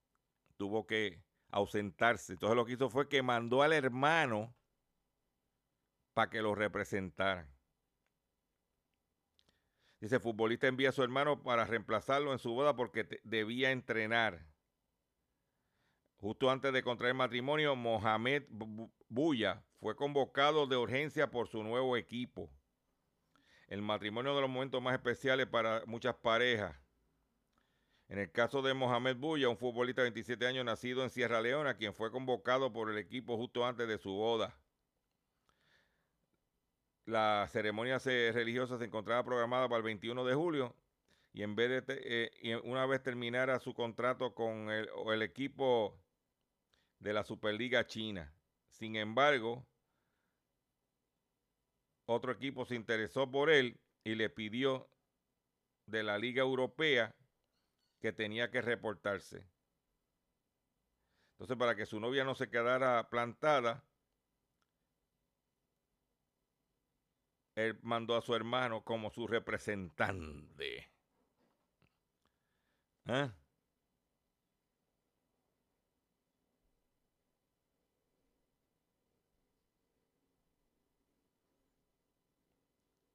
tuvo 0.58 0.86
que 0.86 1.24
ausentarse. 1.50 2.34
Entonces 2.34 2.56
lo 2.56 2.66
que 2.66 2.74
hizo 2.74 2.90
fue 2.90 3.08
que 3.08 3.22
mandó 3.22 3.62
al 3.62 3.72
hermano 3.72 4.54
para 6.12 6.28
que 6.28 6.42
lo 6.42 6.54
representaran. 6.54 7.55
Dice, 10.00 10.20
futbolista 10.20 10.66
envía 10.66 10.90
a 10.90 10.92
su 10.92 11.02
hermano 11.02 11.42
para 11.42 11.64
reemplazarlo 11.64 12.32
en 12.32 12.38
su 12.38 12.52
boda 12.52 12.76
porque 12.76 13.20
debía 13.24 13.70
entrenar. 13.70 14.46
Justo 16.18 16.50
antes 16.50 16.72
de 16.72 16.82
contraer 16.82 17.14
matrimonio, 17.14 17.76
Mohamed 17.76 18.44
Buya 19.08 19.64
fue 19.80 19.96
convocado 19.96 20.66
de 20.66 20.76
urgencia 20.76 21.30
por 21.30 21.48
su 21.48 21.62
nuevo 21.62 21.96
equipo. 21.96 22.50
El 23.68 23.82
matrimonio 23.82 24.34
de 24.34 24.40
los 24.42 24.50
momentos 24.50 24.82
más 24.82 24.94
especiales 24.94 25.46
para 25.46 25.84
muchas 25.86 26.14
parejas. 26.14 26.76
En 28.08 28.18
el 28.18 28.30
caso 28.30 28.62
de 28.62 28.72
Mohamed 28.72 29.16
Buya, 29.16 29.48
un 29.48 29.56
futbolista 29.56 30.02
de 30.02 30.10
27 30.10 30.46
años 30.46 30.64
nacido 30.64 31.02
en 31.02 31.10
Sierra 31.10 31.40
Leona, 31.40 31.76
quien 31.76 31.92
fue 31.92 32.12
convocado 32.12 32.72
por 32.72 32.90
el 32.90 32.98
equipo 32.98 33.36
justo 33.36 33.66
antes 33.66 33.88
de 33.88 33.98
su 33.98 34.12
boda. 34.12 34.56
La 37.06 37.48
ceremonia 37.50 37.98
religiosa 37.98 38.78
se 38.78 38.84
encontraba 38.84 39.24
programada 39.24 39.68
para 39.68 39.78
el 39.78 39.84
21 39.84 40.24
de 40.24 40.34
julio 40.34 40.76
y 41.32 41.42
en 41.42 41.54
vez 41.54 41.86
de 41.86 42.00
eh, 42.04 42.60
una 42.64 42.84
vez 42.86 43.02
terminara 43.02 43.60
su 43.60 43.74
contrato 43.74 44.34
con 44.34 44.70
el 44.70 45.22
equipo 45.22 45.98
de 46.98 47.12
la 47.12 47.22
Superliga 47.24 47.86
China. 47.86 48.34
Sin 48.70 48.96
embargo, 48.96 49.66
otro 52.06 52.32
equipo 52.32 52.64
se 52.64 52.74
interesó 52.74 53.30
por 53.30 53.50
él 53.50 53.78
y 54.04 54.14
le 54.14 54.28
pidió 54.28 54.88
de 55.86 56.02
la 56.02 56.18
Liga 56.18 56.42
Europea 56.42 57.14
que 58.00 58.12
tenía 58.12 58.50
que 58.50 58.62
reportarse. 58.62 59.46
Entonces, 61.32 61.56
para 61.56 61.76
que 61.76 61.86
su 61.86 62.00
novia 62.00 62.24
no 62.24 62.34
se 62.34 62.48
quedara 62.48 63.08
plantada, 63.10 63.84
él 67.56 67.78
mandó 67.82 68.14
a 68.16 68.22
su 68.22 68.34
hermano 68.34 68.84
como 68.84 69.10
su 69.10 69.26
representante. 69.26 70.90
¿Eh? 73.08 73.30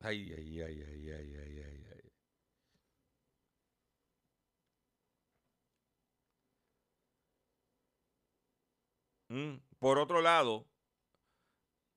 Ay, 0.08 0.20
ay, 0.38 0.62
ay, 0.62 0.82
ay, 0.84 1.10
ay, 1.12 1.36
ay, 1.38 1.60
ay, 1.66 1.86
ay. 1.94 2.12
Mm, 9.30 9.62
por 9.80 9.98
otro 9.98 10.22
lado, 10.22 10.68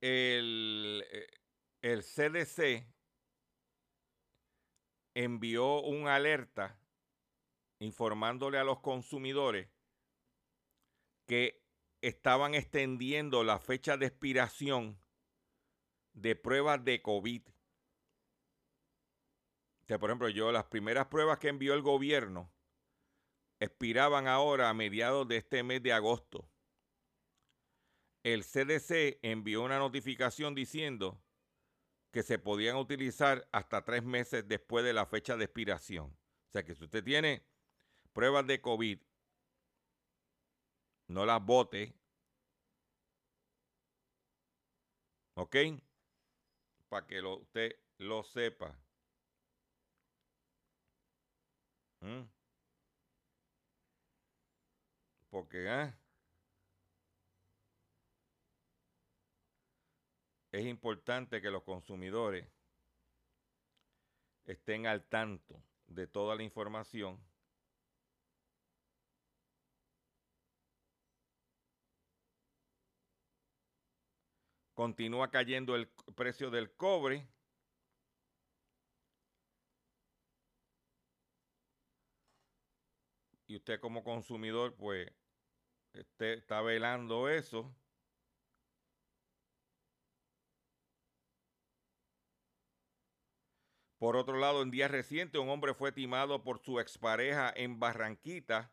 el, 0.01 1.03
eh, 1.11 1.27
el 1.85 2.01
CDC 2.01 2.83
envió 5.13 5.81
un 5.81 6.07
alerta 6.07 6.79
informándole 7.77 8.57
a 8.57 8.63
los 8.63 8.79
consumidores 8.79 9.69
que 11.27 11.63
estaban 12.01 12.55
extendiendo 12.55 13.43
la 13.43 13.59
fecha 13.59 13.97
de 13.97 14.07
expiración 14.07 14.99
de 16.13 16.35
pruebas 16.35 16.83
de 16.83 17.03
COVID 17.03 17.43
por 19.99 20.09
ejemplo, 20.09 20.29
yo 20.29 20.51
las 20.51 20.65
primeras 20.65 21.05
pruebas 21.05 21.37
que 21.37 21.49
envió 21.49 21.75
el 21.75 21.83
gobierno 21.83 22.51
expiraban 23.59 24.27
ahora 24.27 24.71
a 24.71 24.73
mediados 24.73 25.27
de 25.27 25.37
este 25.37 25.61
mes 25.61 25.83
de 25.83 25.93
agosto. 25.93 26.49
El 28.23 28.43
CDC 28.43 29.19
envió 29.21 29.61
una 29.61 29.77
notificación 29.77 30.55
diciendo 30.55 31.21
que 32.15 32.23
se 32.23 32.39
podían 32.39 32.77
utilizar 32.77 33.45
hasta 33.51 33.83
tres 33.83 34.01
meses 34.01 34.47
después 34.47 34.85
de 34.85 34.93
la 34.93 35.05
fecha 35.05 35.35
de 35.35 35.43
expiración. 35.43 36.05
O 36.05 36.51
sea 36.53 36.63
que 36.63 36.73
si 36.73 36.85
usted 36.85 37.03
tiene 37.03 37.45
pruebas 38.13 38.47
de 38.47 38.61
COVID, 38.61 39.01
no 41.09 41.25
las 41.25 41.43
bote. 41.43 41.93
¿Ok? 45.33 45.57
Para 46.87 47.05
que 47.05 47.21
lo, 47.21 47.39
usted 47.39 47.75
lo 47.97 48.23
sepa. 48.23 48.79
Mm. 51.99 52.29
Porque 55.29 55.65
¿eh? 55.67 55.93
Es 60.55 60.65
importante 60.65 61.41
que 61.41 61.51
los 61.51 61.63
consumidores 61.63 62.47
estén 64.45 64.87
al 64.87 65.03
tanto 65.03 65.61
de 65.87 66.07
toda 66.07 66.33
la 66.35 66.43
información. 66.43 67.19
Continúa 74.73 75.29
cayendo 75.29 75.75
el 75.75 75.89
precio 76.15 76.49
del 76.49 76.73
cobre. 76.75 77.27
y 83.47 83.57
usted 83.57 83.79
como 83.79 84.03
consumidor, 84.03 84.75
pues, 84.75 85.07
está 85.93 86.61
velando 86.61 87.29
eso. 87.29 87.71
Por 94.05 94.17
otro 94.17 94.37
lado, 94.37 94.61
en 94.61 94.69
días 94.69 94.91
recientes, 94.91 95.41
un 95.41 95.49
hombre 95.49 95.73
fue 95.73 95.91
timado 95.91 96.43
por 96.43 96.59
su 96.59 96.79
expareja 96.79 97.51
en 97.55 97.79
Barranquita. 97.79 98.71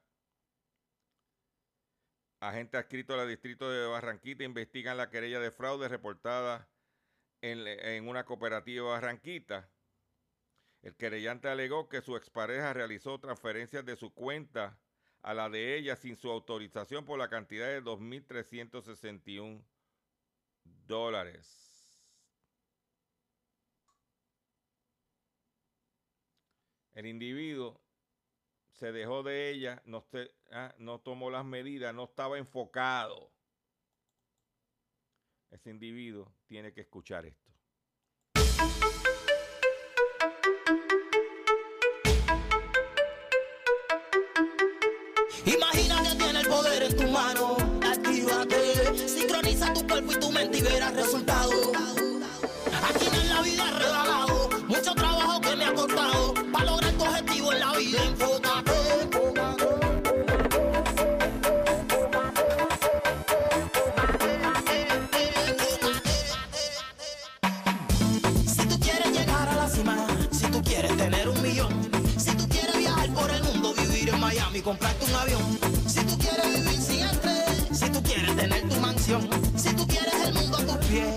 Agente 2.38 2.76
adscrito 2.76 3.18
al 3.18 3.26
distrito 3.26 3.70
de 3.70 3.86
Barranquita 3.86 4.44
investigan 4.44 4.98
la 4.98 5.08
querella 5.08 5.40
de 5.40 5.50
fraude 5.50 5.88
reportada 5.88 6.68
en, 7.40 7.66
en 7.66 8.08
una 8.08 8.26
cooperativa 8.26 8.90
Barranquita. 8.90 9.70
El 10.82 10.94
querellante 10.96 11.48
alegó 11.48 11.88
que 11.88 12.02
su 12.02 12.14
expareja 12.18 12.74
realizó 12.74 13.18
transferencias 13.18 13.86
de 13.86 13.96
su 13.96 14.12
cuenta 14.12 14.78
a 15.22 15.32
la 15.32 15.48
de 15.48 15.78
ella 15.78 15.96
sin 15.96 16.14
su 16.14 16.30
autorización 16.30 17.06
por 17.06 17.18
la 17.18 17.30
cantidad 17.30 17.68
de 17.68 17.82
2.361 17.82 19.64
dólares. 20.62 21.71
El 26.94 27.06
individuo 27.06 27.80
se 28.70 28.92
dejó 28.92 29.22
de 29.22 29.50
ella, 29.50 29.82
no, 29.86 30.04
ah, 30.50 30.74
no 30.78 31.00
tomó 31.00 31.30
las 31.30 31.44
medidas, 31.44 31.94
no 31.94 32.04
estaba 32.04 32.38
enfocado. 32.38 33.30
Ese 35.50 35.70
individuo 35.70 36.32
tiene 36.46 36.72
que 36.72 36.80
escuchar 36.82 37.26
esto. 37.26 37.52
Imagina 45.44 46.02
que 46.02 46.16
tiene 46.16 46.40
el 46.40 46.46
poder 46.46 46.82
en 46.84 46.96
tu 46.96 47.08
mano. 47.08 47.56
Actívate, 47.82 49.08
sincroniza 49.08 49.72
tu 49.74 49.86
cuerpo 49.86 50.12
y 50.12 50.20
tu 50.20 50.30
mente 50.30 50.58
y 50.58 50.62
verás 50.62 50.94
resultados. 50.94 51.54
Aquí 52.88 53.06
en 53.06 53.28
la 53.28 53.42
vida 53.42 53.78
regalado, 53.78 54.21
comprarte 74.62 75.04
un 75.06 75.14
avión. 75.14 75.58
Si 75.86 76.00
tú 76.04 76.18
quieres 76.18 76.46
vivir 76.46 76.80
sin 76.80 77.00
estrés, 77.00 77.78
si 77.78 77.90
tú 77.90 78.02
quieres 78.02 78.36
tener 78.36 78.68
tu 78.68 78.80
mansión, 78.80 79.28
si 79.56 79.74
tú 79.74 79.86
quieres 79.86 80.14
el 80.26 80.34
mundo 80.34 80.56
a 80.56 80.60
tus 80.66 80.86
pies, 80.86 81.08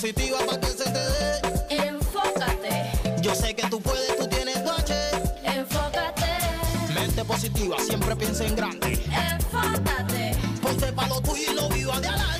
positiva 0.00 0.38
para 0.46 0.60
que 0.60 0.66
se 0.68 0.84
te 0.84 0.98
dé. 0.98 1.86
Enfócate, 1.88 3.20
Yo 3.20 3.34
sé 3.34 3.54
que 3.54 3.66
tú 3.68 3.80
puedes, 3.82 4.16
tú 4.16 4.26
tienes 4.28 4.62
noche. 4.62 4.94
enfócate, 5.44 6.24
Mente 6.94 7.22
positiva, 7.24 7.76
siempre 7.80 8.16
piensa 8.16 8.46
en 8.46 8.56
grande. 8.56 8.98
enfócate, 9.32 10.36
Ponte 10.62 10.92
pa' 10.92 11.06
lo 11.06 11.20
tuyo 11.20 11.52
y 11.52 11.54
lo 11.54 11.68
viva 11.68 12.00
de 12.00 12.08
adelante. 12.08 12.39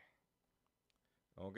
¿Ok? 1.41 1.57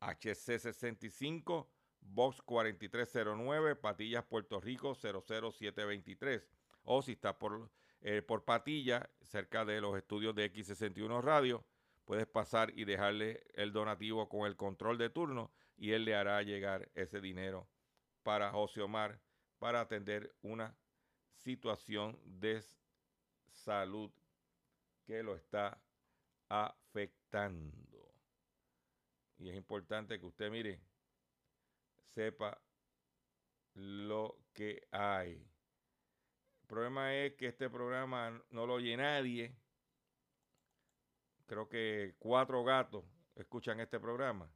HC 0.00 0.58
65 0.58 1.70
Box 2.00 2.42
4309 2.42 3.76
Patillas, 3.76 4.24
Puerto 4.24 4.60
Rico 4.60 4.94
00723. 4.94 6.46
O 6.82 7.00
si 7.00 7.12
está 7.12 7.38
por, 7.38 7.70
eh, 8.02 8.20
por 8.20 8.44
Patilla, 8.44 9.08
cerca 9.22 9.64
de 9.64 9.80
los 9.80 9.96
estudios 9.96 10.34
de 10.34 10.52
X61 10.52 11.22
Radio, 11.22 11.64
puedes 12.04 12.26
pasar 12.26 12.78
y 12.78 12.84
dejarle 12.84 13.42
el 13.54 13.72
donativo 13.72 14.28
con 14.28 14.46
el 14.46 14.56
control 14.56 14.98
de 14.98 15.08
turno 15.08 15.50
y 15.78 15.92
él 15.92 16.04
le 16.04 16.14
hará 16.14 16.42
llegar 16.42 16.90
ese 16.94 17.22
dinero 17.22 17.70
para 18.22 18.50
José 18.50 18.80
Omar 18.82 19.18
para 19.58 19.80
atender 19.80 20.34
una 20.42 20.76
situación 21.36 22.18
de 22.24 22.62
salud 23.50 24.10
que 25.04 25.22
lo 25.22 25.36
está 25.36 25.80
afectando. 26.48 28.12
Y 29.38 29.50
es 29.50 29.56
importante 29.56 30.18
que 30.18 30.26
usted 30.26 30.50
mire, 30.50 30.80
sepa 32.14 32.60
lo 33.74 34.38
que 34.52 34.86
hay. 34.90 35.34
El 36.62 36.66
problema 36.66 37.14
es 37.14 37.34
que 37.34 37.48
este 37.48 37.68
programa 37.68 38.42
no 38.50 38.66
lo 38.66 38.74
oye 38.74 38.96
nadie. 38.96 39.54
Creo 41.46 41.68
que 41.68 42.14
cuatro 42.18 42.64
gatos 42.64 43.04
escuchan 43.34 43.80
este 43.80 43.98
programa. 44.00 44.50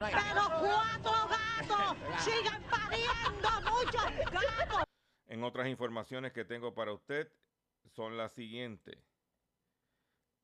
Pero 0.00 0.42
cuatro 0.60 1.12
gatos 1.28 1.96
sigan 2.24 2.62
pariendo 2.64 3.48
muchos 3.70 4.32
gatos. 4.32 4.84
En 5.26 5.44
otras 5.44 5.68
informaciones 5.68 6.32
que 6.32 6.46
tengo 6.46 6.74
para 6.74 6.94
usted 6.94 7.30
son 7.94 8.16
las 8.16 8.32
siguientes. 8.32 8.98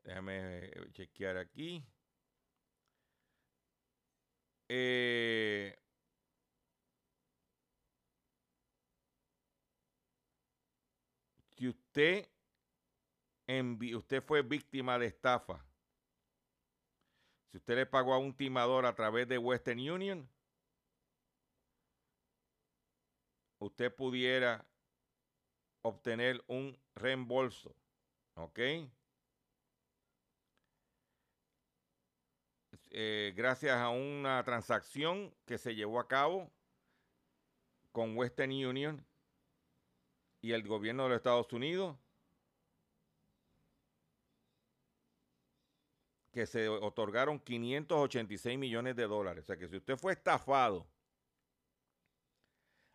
Déjame 0.04 0.70
chequear 0.92 1.38
aquí. 1.38 1.84
eh, 4.68 5.76
si 11.56 11.68
usted, 11.68 12.28
usted 13.94 14.22
fue 14.22 14.42
víctima 14.42 14.98
de 14.98 15.06
estafa, 15.06 15.65
si 17.56 17.58
usted 17.58 17.76
le 17.76 17.86
pagó 17.86 18.12
a 18.12 18.18
un 18.18 18.36
timador 18.36 18.84
a 18.84 18.94
través 18.94 19.26
de 19.28 19.38
Western 19.38 19.78
Union, 19.78 20.28
usted 23.58 23.94
pudiera 23.94 24.66
obtener 25.80 26.44
un 26.48 26.78
reembolso. 26.94 27.74
¿Ok? 28.34 28.58
Eh, 32.90 33.32
gracias 33.34 33.74
a 33.78 33.88
una 33.88 34.44
transacción 34.44 35.34
que 35.46 35.56
se 35.56 35.74
llevó 35.74 35.98
a 35.98 36.08
cabo 36.08 36.52
con 37.90 38.18
Western 38.18 38.50
Union 38.50 39.06
y 40.42 40.52
el 40.52 40.62
gobierno 40.68 41.04
de 41.04 41.08
los 41.08 41.16
Estados 41.16 41.50
Unidos, 41.54 41.96
que 46.36 46.44
se 46.44 46.68
otorgaron 46.68 47.40
586 47.40 48.58
millones 48.58 48.94
de 48.94 49.06
dólares. 49.06 49.44
O 49.44 49.46
sea 49.46 49.56
que 49.56 49.68
si 49.68 49.78
usted 49.78 49.96
fue 49.96 50.12
estafado 50.12 50.86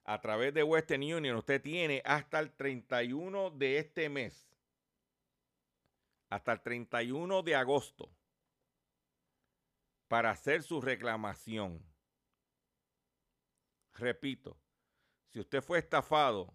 a 0.04 0.22
través 0.22 0.54
de 0.54 0.62
Western 0.62 1.02
Union, 1.02 1.36
usted 1.38 1.60
tiene 1.60 2.04
hasta 2.06 2.38
el 2.38 2.52
31 2.52 3.50
de 3.50 3.80
este 3.80 4.10
mes, 4.10 4.48
hasta 6.30 6.52
el 6.52 6.62
31 6.62 7.42
de 7.42 7.56
agosto, 7.56 8.16
para 10.08 10.30
hacer 10.30 10.62
su 10.62 10.80
reclamación. 10.80 11.84
Repito, 13.96 14.56
si 15.30 15.40
usted 15.40 15.64
fue 15.64 15.80
estafado, 15.80 16.54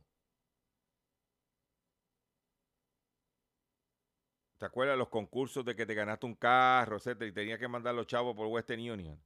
¿te 4.58 4.66
acuerdas 4.66 4.98
los 4.98 5.08
concursos 5.08 5.64
de 5.64 5.74
que 5.76 5.86
te 5.86 5.94
ganaste 5.94 6.26
un 6.26 6.34
carro, 6.34 6.96
etcétera, 6.96 7.28
y 7.28 7.32
tenía 7.32 7.58
que 7.58 7.68
mandar 7.68 7.94
los 7.94 8.06
chavos 8.06 8.34
por 8.34 8.46
Western 8.46 8.80
Union? 8.80 9.20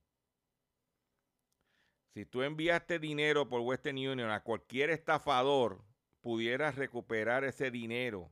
Si 2.15 2.27
tú 2.27 2.43
enviaste 2.43 2.99
dinero 2.99 3.49
por 3.49 3.61
Western 3.61 3.97
Union 3.97 4.31
a 4.31 4.43
cualquier 4.43 4.91
estafador, 4.91 5.85
pudieras 6.21 6.75
recuperar 6.77 7.45
ese 7.45 7.71
dinero. 7.71 8.31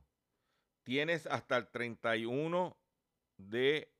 Tienes 0.83 1.27
hasta 1.27 1.57
el 1.57 1.67
31 1.69 2.77
de 3.37 3.91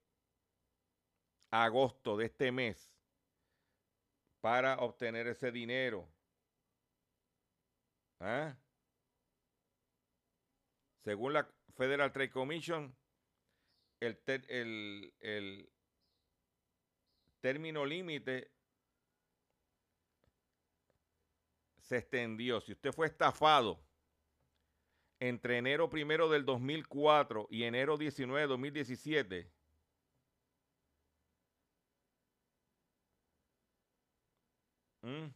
agosto 1.51 2.17
de 2.17 2.25
este 2.25 2.51
mes 2.51 2.91
para 4.41 4.77
obtener 4.79 5.27
ese 5.27 5.51
dinero. 5.51 6.07
¿Ah? 8.19 8.55
Según 11.03 11.33
la 11.33 11.49
Federal 11.79 12.11
Trade 12.11 12.29
Commission, 12.29 12.93
el, 14.01 14.19
el- 14.49 15.13
el 15.21 15.69
término 17.39 17.85
límite 17.85 18.51
se 21.79 21.99
extendió. 21.99 22.59
Si 22.59 22.73
usted 22.73 22.91
fue 22.91 23.07
estafado 23.07 23.79
entre 25.21 25.57
enero 25.57 25.89
primero 25.89 26.29
del 26.29 26.43
2004 26.43 27.47
y 27.49 27.63
enero 27.63 27.97
19 27.97 28.41
de 28.41 28.47
2017, 28.47 29.51
¿Mm? 35.01 35.31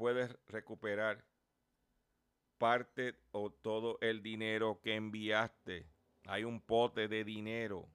Puedes 0.00 0.34
recuperar 0.46 1.22
parte 2.56 3.14
o 3.32 3.50
todo 3.50 3.98
el 4.00 4.22
dinero 4.22 4.80
que 4.82 4.94
enviaste. 4.94 5.86
Hay 6.24 6.42
un 6.42 6.62
pote 6.62 7.06
de 7.06 7.22
dinero. 7.22 7.86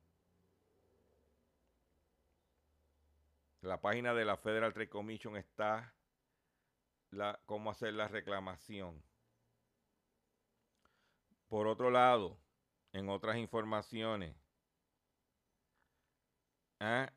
La 3.62 3.82
página 3.82 4.14
de 4.14 4.24
la 4.24 4.38
Federal 4.38 4.72
Trade 4.72 4.88
Commission 4.88 5.36
está 5.36 5.96
la, 7.10 7.40
cómo 7.48 7.72
hacer 7.72 7.96
la 7.96 8.08
reclamación. 8.08 9.02
Por 11.48 11.66
otro 11.66 11.90
lado, 11.90 12.38
en 12.94 13.10
otras 13.10 13.38
informaciones, 13.38 14.36
ah, 16.80 17.12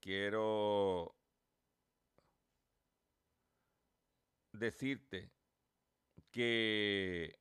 quiero 0.00 1.14
decirte 4.52 5.30
que 6.30 7.38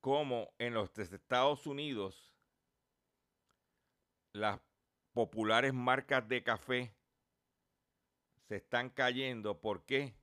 como 0.00 0.54
en 0.58 0.74
los 0.74 0.96
Estados 0.98 1.66
Unidos 1.66 2.32
las 4.32 4.60
populares 5.12 5.72
marcas 5.74 6.28
de 6.28 6.44
café 6.44 6.94
se 8.48 8.56
están 8.56 8.90
cayendo. 8.90 9.60
¿Por 9.60 9.84
qué? 9.84 10.14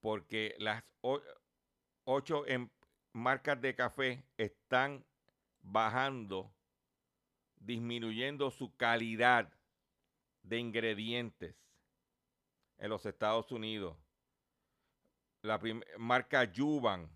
Porque 0.00 0.54
las 0.58 0.84
ocho 2.04 2.46
em- 2.46 2.70
marcas 3.12 3.60
de 3.60 3.74
café 3.74 4.24
están 4.36 5.04
bajando, 5.66 6.54
disminuyendo 7.56 8.50
su 8.50 8.74
calidad 8.76 9.52
de 10.42 10.58
ingredientes 10.58 11.56
en 12.78 12.90
los 12.90 13.04
Estados 13.04 13.50
Unidos. 13.50 13.96
La 15.42 15.60
marca 15.98 16.44
Yuban 16.44 17.10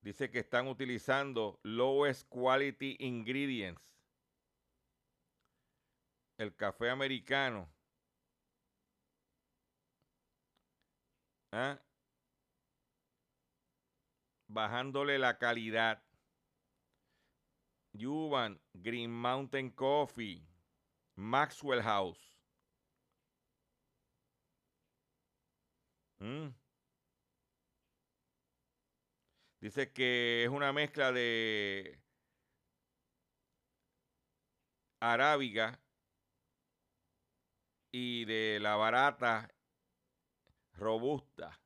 dice 0.00 0.30
que 0.30 0.40
están 0.40 0.66
utilizando 0.66 1.60
lowest 1.62 2.28
quality 2.28 2.96
ingredients. 2.98 3.82
El 6.36 6.54
café 6.56 6.90
americano. 6.90 7.68
¿ah? 11.52 11.78
Bajándole 14.48 15.18
la 15.18 15.38
calidad. 15.38 16.02
Yuban, 17.94 18.58
Green 18.74 19.10
Mountain 19.10 19.70
Coffee, 19.70 20.46
Maxwell 21.16 21.82
House. 21.82 22.38
Mm. 26.20 26.54
Dice 29.60 29.92
que 29.92 30.44
es 30.44 30.50
una 30.50 30.72
mezcla 30.72 31.12
de 31.12 32.00
arábiga 35.00 35.80
y 37.92 38.24
de 38.24 38.58
la 38.60 38.76
barata 38.76 39.48
robusta. 40.74 41.61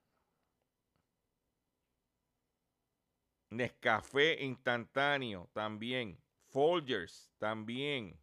Nescafé 3.50 4.42
instantáneo 4.42 5.48
también. 5.52 6.20
Folgers 6.48 7.30
también. 7.38 8.18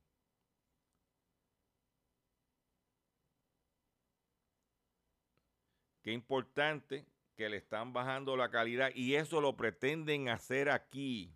Qué 6.04 6.12
importante 6.12 7.06
que 7.36 7.48
le 7.48 7.58
están 7.58 7.94
bajando 7.94 8.36
la 8.36 8.52
calidad 8.52 8.92
y 8.94 9.16
eso 9.16 9.40
lo 9.40 9.56
pretenden 9.56 10.28
hacer 10.28 10.70
aquí. 10.70 11.34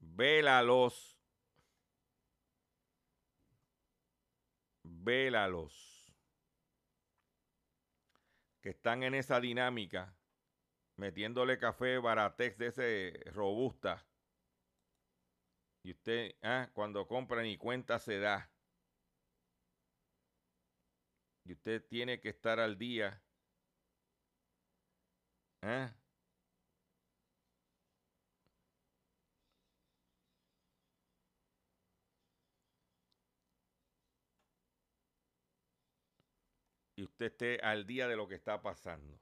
Vélalos. 0.00 1.16
Vélalos. 4.82 6.12
Que 8.60 8.70
están 8.70 9.04
en 9.04 9.14
esa 9.14 9.40
dinámica, 9.40 10.17
metiéndole 10.98 11.58
café 11.58 11.98
baratex 11.98 12.58
de 12.58 12.66
ese 12.68 13.30
robusta. 13.32 14.04
Y 15.82 15.92
usted, 15.92 16.34
ah, 16.42 16.68
cuando 16.74 17.06
compra 17.06 17.42
ni 17.42 17.56
cuenta 17.56 17.98
se 17.98 18.18
da. 18.18 18.50
Y 21.44 21.52
usted 21.54 21.84
tiene 21.88 22.20
que 22.20 22.28
estar 22.28 22.60
al 22.60 22.78
día. 22.78 23.22
¿Ah? 25.62 25.94
y 36.98 37.04
usted 37.04 37.26
esté 37.26 37.60
al 37.62 37.86
día 37.86 38.08
de 38.08 38.16
lo 38.16 38.26
que 38.26 38.34
está 38.34 38.60
pasando. 38.60 39.20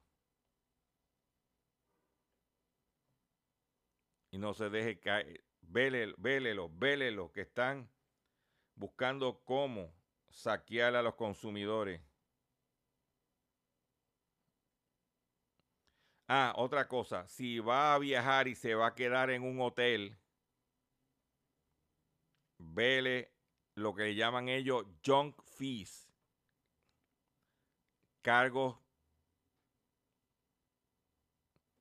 Y 4.37 4.39
no 4.39 4.53
se 4.53 4.69
deje 4.69 5.01
caer. 5.01 5.43
Vélelo, 5.63 6.15
vélelo, 6.19 6.69
vélelo, 6.69 7.33
que 7.33 7.41
están 7.41 7.91
buscando 8.75 9.43
cómo 9.45 9.95
saquear 10.29 10.95
a 10.95 11.01
los 11.01 11.15
consumidores. 11.15 12.03
Ah, 16.29 16.53
otra 16.55 16.87
cosa, 16.87 17.27
si 17.29 17.61
va 17.61 17.95
a 17.95 17.99
viajar 17.99 18.47
y 18.47 18.55
se 18.55 18.75
va 18.75 18.89
a 18.89 18.95
quedar 18.95 19.31
en 19.31 19.43
un 19.43 19.59
hotel, 19.59 20.19
vele 22.59 23.33
lo 23.75 23.95
que 23.95 24.15
llaman 24.15 24.51
ellos 24.51 24.85
junk 25.03 25.43
fees, 25.45 26.13
cargos 28.21 28.77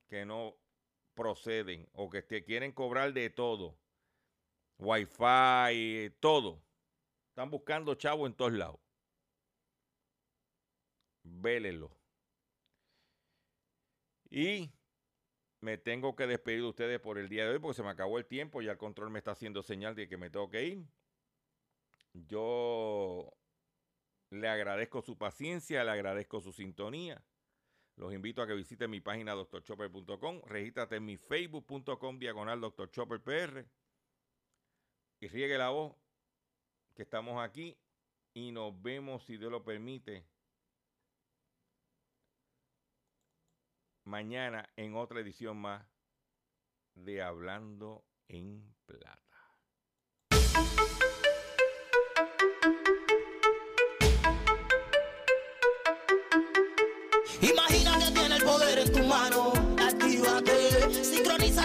que 0.08 0.24
no 0.24 0.56
proceden 1.16 1.88
o 1.94 2.08
que 2.08 2.22
te 2.22 2.44
quieren 2.44 2.70
cobrar 2.70 3.12
de 3.12 3.30
todo, 3.30 3.76
wifi, 4.78 6.14
todo. 6.20 6.62
Están 7.30 7.50
buscando 7.50 7.94
chavo 7.96 8.26
en 8.26 8.34
todos 8.34 8.52
lados. 8.52 8.80
Vélelo. 11.24 11.90
Y 14.30 14.70
me 15.60 15.78
tengo 15.78 16.14
que 16.14 16.26
despedir 16.26 16.60
de 16.60 16.68
ustedes 16.68 17.00
por 17.00 17.18
el 17.18 17.28
día 17.28 17.44
de 17.44 17.54
hoy 17.54 17.58
porque 17.58 17.76
se 17.76 17.82
me 17.82 17.90
acabó 17.90 18.18
el 18.18 18.26
tiempo. 18.26 18.62
Ya 18.62 18.72
el 18.72 18.78
control 18.78 19.10
me 19.10 19.18
está 19.18 19.32
haciendo 19.32 19.62
señal 19.62 19.94
de 19.96 20.08
que 20.08 20.16
me 20.16 20.30
tengo 20.30 20.48
que 20.50 20.64
ir. 20.64 20.86
Yo 22.12 23.36
le 24.30 24.48
agradezco 24.48 25.02
su 25.02 25.18
paciencia, 25.18 25.84
le 25.84 25.90
agradezco 25.90 26.40
su 26.40 26.52
sintonía. 26.52 27.22
Los 27.96 28.12
invito 28.12 28.42
a 28.42 28.46
que 28.46 28.54
visiten 28.54 28.90
mi 28.90 29.00
página 29.00 29.32
doctorchopper.com, 29.32 30.42
regístrate 30.44 30.96
en 30.96 31.06
mi 31.06 31.16
facebook.com 31.16 32.18
diagonal 32.18 32.60
doctorchopperpr 32.60 33.66
y 35.20 35.28
riegue 35.28 35.56
la 35.56 35.70
voz 35.70 35.96
que 36.94 37.02
estamos 37.02 37.42
aquí 37.42 37.78
y 38.34 38.52
nos 38.52 38.80
vemos, 38.82 39.24
si 39.24 39.38
Dios 39.38 39.50
lo 39.50 39.64
permite, 39.64 40.26
mañana 44.04 44.68
en 44.76 44.94
otra 44.94 45.20
edición 45.20 45.56
más 45.56 45.86
de 46.94 47.22
Hablando 47.22 48.04
en 48.28 48.74
Plata. 48.84 49.22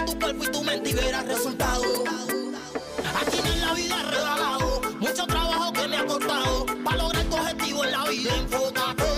Tu 0.04 0.18
cuerpo 0.18 0.44
y 0.44 0.48
tu 0.48 0.62
mente 0.62 0.90
y 0.90 0.94
verás 0.94 1.26
resultados. 1.26 1.86
Aquí 3.20 3.38
no 3.44 3.52
en 3.52 3.60
la 3.60 3.74
vida 3.74 4.00
he 4.00 4.10
regalado, 4.10 4.80
mucho 5.00 5.26
trabajo 5.26 5.72
que 5.72 5.88
me 5.88 5.96
ha 5.96 6.06
costado. 6.06 6.66
Para 6.84 6.96
lograr 6.96 7.24
tu 7.24 7.36
objetivo 7.36 7.84
en 7.84 7.92
la 7.92 8.04
vida, 8.08 8.36
enfócate. 8.36 9.11